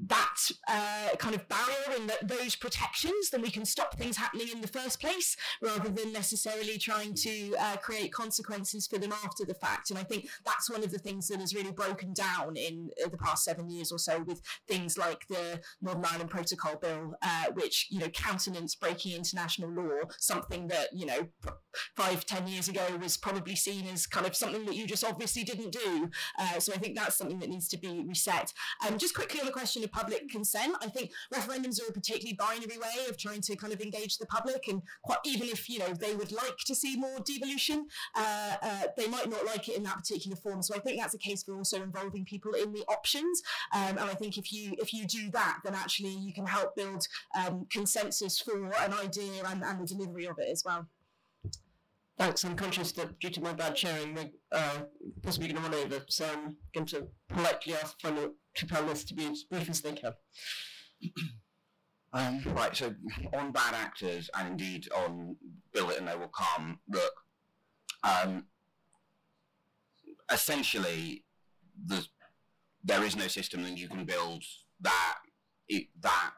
[0.07, 0.37] that
[0.69, 4.61] uh, kind of barrier and that those protections, then we can stop things happening in
[4.61, 9.55] the first place rather than necessarily trying to uh, create consequences for them after the
[9.55, 9.91] fact.
[9.91, 13.09] And I think that's one of the things that has really broken down in uh,
[13.09, 17.47] the past seven years or so with things like the Northern Ireland Protocol Bill, uh,
[17.55, 21.29] which you know countenance breaking international law, something that you know
[21.97, 25.45] five ten years ago was probably seen as kind of something that you just obviously
[25.45, 26.11] didn't do.
[26.39, 28.53] Uh, so I think that's something that needs to be reset.
[28.87, 30.75] Um, just quickly on the question of public consent.
[30.81, 34.27] I think referendums are a particularly binary way of trying to kind of engage the
[34.27, 38.55] public, and quite, even if you know they would like to see more devolution, uh,
[38.63, 40.63] uh, they might not like it in that particular form.
[40.63, 43.43] So I think that's a case for also involving people in the options.
[43.75, 46.75] Um, and I think if you if you do that, then actually you can help
[46.77, 50.89] build um, consensus for an idea and, and the delivery of it as well.
[52.19, 52.45] Thanks.
[52.45, 54.83] I'm conscious that due to my bad chairing, we're uh,
[55.23, 59.15] possibly going to run over, so I'm going to politely ask final two panelists to
[59.15, 60.13] be as brief as they can.
[62.15, 62.95] Um, right, so
[63.33, 65.37] on bad actors and indeed on
[65.73, 67.13] Bill It and They Will Come, look,
[68.05, 68.45] um,
[70.31, 71.25] essentially,
[71.87, 72.05] the,
[72.85, 74.45] there is no system that you can build
[74.81, 75.19] that
[75.69, 76.33] it, that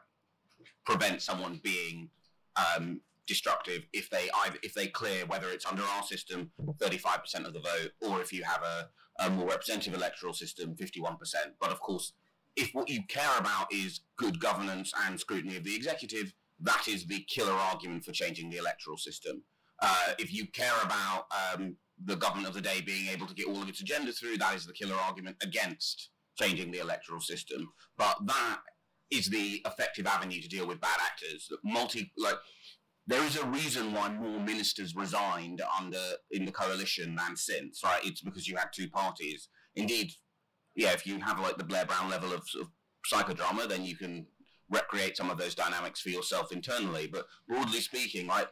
[0.85, 2.09] prevents someone being
[2.55, 7.53] um, destructive if they either if they clear whether it's under our system 35% of
[7.53, 8.87] the vote or if you have a,
[9.19, 11.17] a more representative electoral system 51%
[11.59, 12.13] but of course
[12.55, 17.05] if what you care about is good governance and scrutiny of the executive that is
[17.05, 19.43] the killer argument for changing the electoral system.
[19.81, 23.47] Uh, if you care about um, the government of the day being able to get
[23.47, 26.09] all of its agenda through that is the killer argument against
[26.39, 27.69] changing the electoral system.
[27.97, 28.59] But that
[29.11, 31.49] is the effective avenue to deal with bad actors.
[31.63, 32.35] Multi like
[33.07, 36.01] there is a reason why more ministers resigned under
[36.31, 38.03] in the coalition than since, right?
[38.03, 39.49] It's because you had two parties.
[39.75, 40.13] Indeed,
[40.75, 42.69] yeah, if you have like the Blair Brown level of, of
[43.11, 44.25] psychodrama, then you can
[44.69, 47.07] recreate some of those dynamics for yourself internally.
[47.07, 48.47] But broadly speaking, right,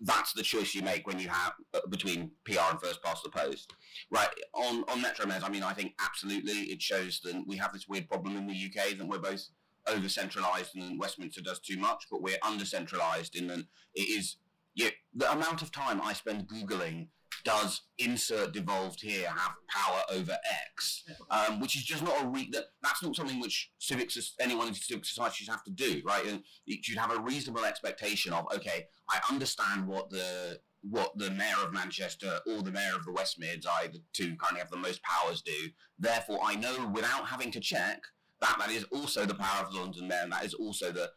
[0.00, 3.30] that's the choice you make when you have uh, between PR and first past the
[3.30, 3.74] post,
[4.10, 4.28] right?
[4.54, 7.88] On on Metro Mayors, I mean, I think absolutely it shows that we have this
[7.88, 9.48] weird problem in the UK that we're both
[9.90, 13.64] over centralized and Westminster does too much, but we're under centralized in that
[13.94, 14.36] it is
[14.74, 17.08] yeah, the amount of time I spend googling
[17.44, 20.36] does insert devolved here have power over
[20.72, 24.24] X, um, which is just not a re- that, that's not something which civic soc-
[24.40, 26.24] anyone in civic society should have to do, right?
[26.26, 31.30] And you should have a reasonable expectation of okay, I understand what the what the
[31.30, 34.58] mayor of Manchester or the mayor of the West Mids, I the two kind of
[34.58, 35.70] have the most powers do.
[35.98, 38.00] Therefore, I know without having to check
[38.40, 41.10] that that is also the power of London mayor, and that is also the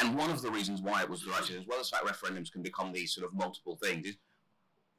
[0.00, 2.50] and one of the reasons why it was the right as well as fact referendums
[2.50, 4.16] can become these sort of multiple things, is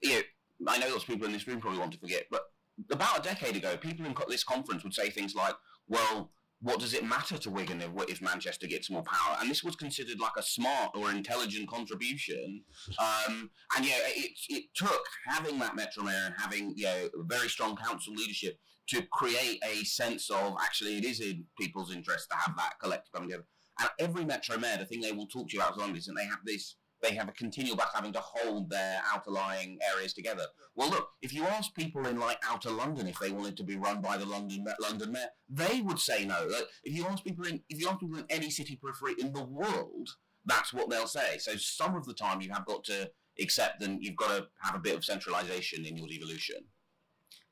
[0.02, 2.44] you know, I know lots of people in this room probably want to forget, but
[2.92, 5.56] about a decade ago, people in this conference would say things like,
[5.88, 6.32] well,
[6.62, 9.38] what does it matter to Wigan if, if Manchester gets more power?
[9.40, 12.64] And this was considered like a smart or intelligent contribution.
[13.00, 17.50] Um, and yeah, it, it took having that Metro Mayor and having you know, very
[17.50, 18.58] strong council leadership
[18.88, 23.12] to create a sense of actually it is in people's interest to have that collective
[23.12, 23.48] coming together.
[23.80, 26.18] And every Metro Mayor, the thing they will talk to you about on this, and
[26.18, 30.14] they have this they have a continual battle having to hold their outer lying areas
[30.14, 30.46] together.
[30.76, 33.76] Well, look, if you ask people in like outer London if they wanted to be
[33.76, 36.48] run by the London London mayor, they would say no.
[36.50, 39.34] Like, if you ask people in if you ask people in any city periphery in
[39.34, 40.10] the world,
[40.46, 41.38] that's what they'll say.
[41.38, 44.76] So some of the time you have got to accept that you've got to have
[44.76, 46.58] a bit of centralisation in your devolution.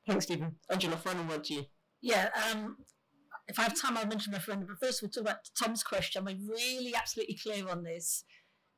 [0.06, 0.56] Thanks, Stephen.
[0.70, 1.64] Angela, final word to you.
[2.02, 2.76] Yeah, um,
[3.48, 4.68] if I have time, I'll mention referendum.
[4.68, 6.26] But first, we'll talk about Tom's question.
[6.26, 8.24] I'm really absolutely clear on this.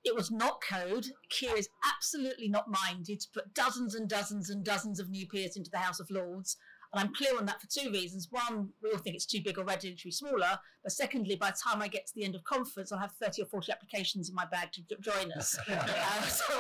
[0.05, 1.07] It was not code.
[1.31, 5.57] Keir is absolutely not minded to put dozens and dozens and dozens of new peers
[5.57, 6.57] into the House of Lords.
[6.97, 8.29] And I'm clear on that for two reasons.
[8.31, 10.59] One, we all think it's too big already and too smaller.
[10.83, 13.43] But secondly, by the time I get to the end of conference, I'll have 30
[13.43, 15.59] or 40 applications in my bag to join us.
[15.69, 16.55] um, so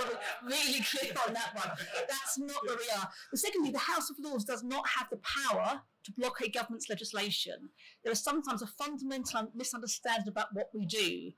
[0.45, 1.71] really clear on that one.
[2.07, 3.09] That's not where we are.
[3.31, 6.91] But secondly, the House of Lords does not have the power to block a government's
[6.91, 7.71] legislation.
[8.05, 11.33] There is sometimes a fundamental misunderstanding about what we do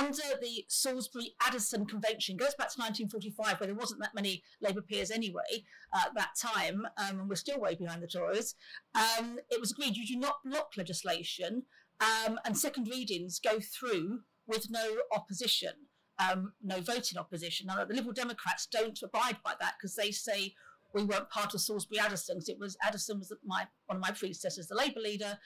[0.00, 4.82] under the Salisbury Addison Convention, goes back to 1945, where there wasn't that many Labour
[4.82, 8.54] peers anyway uh, at that time, um, and we're still way behind the Tories.
[8.94, 11.64] Um, it was agreed you do not block legislation,
[12.00, 15.72] um, and second readings go through with no opposition.
[16.18, 17.66] Um, no voting opposition.
[17.66, 20.54] Now, the Liberal Democrats don't abide by that because they say
[20.94, 24.12] we weren't part of Salisbury Addison because it was Addison was my one of my
[24.12, 25.38] predecessors, the Labour leader,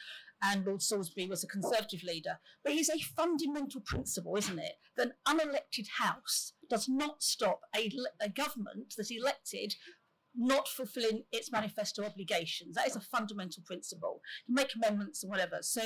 [0.43, 2.39] and Lord Salisbury was a Conservative leader.
[2.65, 7.91] But it's a fundamental principle, isn't it, that an unelected House does not stop a,
[8.21, 9.75] a government that's elected
[10.37, 12.77] not fulfilling its manifesto obligations.
[12.77, 14.21] That is a fundamental principle.
[14.47, 15.59] You make amendments and whatever.
[15.61, 15.83] So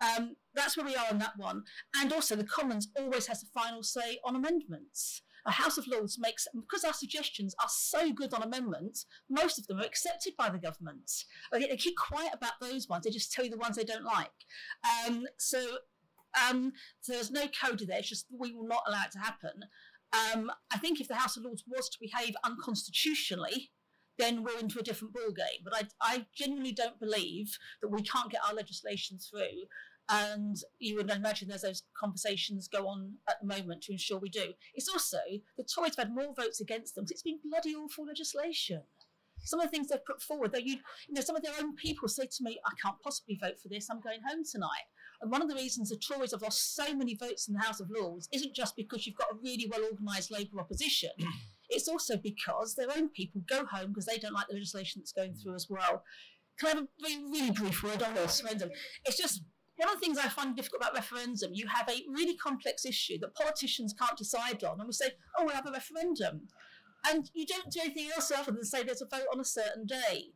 [0.00, 1.62] um, that's where we are on that one.
[1.94, 5.22] And also, the Commons always has the final say on amendments.
[5.46, 9.66] A House of Lords makes, because our suggestions are so good on amendments, most of
[9.66, 11.10] them are accepted by the government.
[11.54, 14.04] Okay, They keep quiet about those ones, they just tell you the ones they don't
[14.04, 14.30] like.
[15.06, 15.78] Um, so,
[16.48, 19.64] um, so there's no code there, it's just we will not allow it to happen.
[20.12, 23.70] Um, I think if the House of Lords was to behave unconstitutionally,
[24.18, 25.62] then we're into a different ballgame.
[25.62, 29.66] But I, I genuinely don't believe that we can't get our legislation through.
[30.08, 34.28] And you would imagine there's those conversations go on at the moment to ensure we
[34.28, 34.52] do.
[34.74, 35.18] It's also
[35.56, 38.82] the Tories have had more votes against them because it's been bloody awful legislation.
[39.44, 40.76] Some of the things they've put forward, that you,
[41.08, 43.68] you know, some of their own people say to me, "I can't possibly vote for
[43.68, 43.88] this.
[43.90, 44.86] I'm going home tonight."
[45.20, 47.80] And one of the reasons the Tories have lost so many votes in the House
[47.80, 51.10] of Lords isn't just because you've got a really well organised Labour opposition.
[51.68, 55.12] it's also because their own people go home because they don't like the legislation that's
[55.12, 56.04] going through as well.
[56.58, 58.42] Can I have a really, really brief word on this?
[59.04, 59.42] It's just
[59.76, 61.52] one of the things I find difficult about referendum.
[61.52, 65.44] You have a really complex issue that politicians can't decide on, and we say, "Oh,
[65.44, 66.48] we'll have a referendum,"
[67.06, 69.86] and you don't do anything else other than say there's a vote on a certain
[69.86, 70.32] day.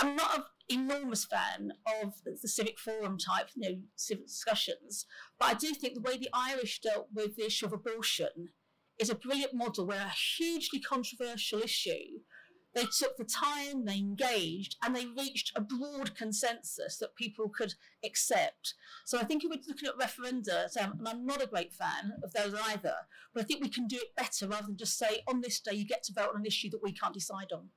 [0.00, 1.72] I'm not an enormous fan
[2.02, 5.06] of the, civic forum type, you know, civic discussions,
[5.38, 8.48] but I do think the way the Irish dealt with the issue of abortion
[8.98, 12.20] is a brilliant model where a hugely controversial issue,
[12.74, 17.74] they took the time, they engaged, and they reached a broad consensus that people could
[18.04, 18.74] accept.
[19.04, 22.32] So I think if we're looking at referenda, and I'm not a great fan of
[22.32, 22.94] those either,
[23.34, 25.74] but I think we can do it better rather than just say on this day
[25.74, 27.68] you get to vote on an issue that we can't decide on.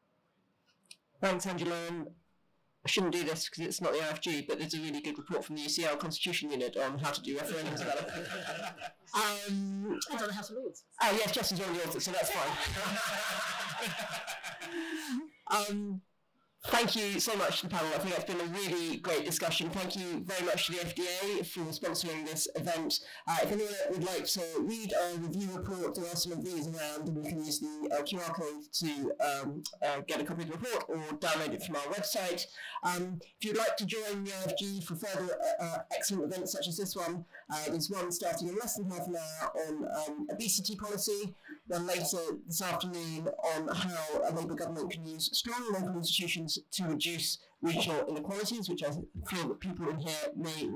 [1.19, 2.05] Thanks, Angela.
[2.85, 5.17] And I shouldn't do this because it's not the IFG, but there's a really good
[5.17, 8.05] report from the UCL Constitution Unit on how to do referendums better.
[9.15, 10.83] um, Depends on the House of Lords.
[11.01, 12.51] Oh yes, Justin's already authored, so that's fine.
[15.69, 16.01] um,
[16.69, 17.91] Thank you so much to the panel.
[17.93, 19.69] I think that's been a really great discussion.
[19.69, 23.01] Thank you very much to the FDA for sponsoring this event.
[23.27, 26.67] Uh, if anyone would like to read our review report, there are some of these
[26.67, 30.41] around, and you can use the uh, QR code to um, uh, get a copy
[30.41, 32.45] of the report or download it from our website.
[32.83, 36.67] Um, if you'd like to join the IFG for further uh, uh, excellent events such
[36.67, 40.27] as this one, uh, there's one starting in less than half an hour on um,
[40.31, 41.35] obesity policy,
[41.67, 46.83] then later this afternoon on how a Labour government can use strong local institutions to
[46.83, 48.91] reduce regional inequalities, which I
[49.27, 50.69] feel that people in here may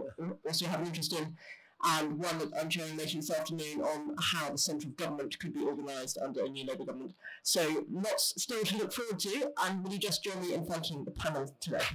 [0.45, 1.35] also have an interest in,
[1.83, 5.63] and one that I'm chairing later this afternoon on how the central government could be
[5.63, 7.13] organised under a new Labour government.
[7.43, 11.05] So lots still to look forward to, and will you just join me in thanking
[11.05, 11.85] the panel today?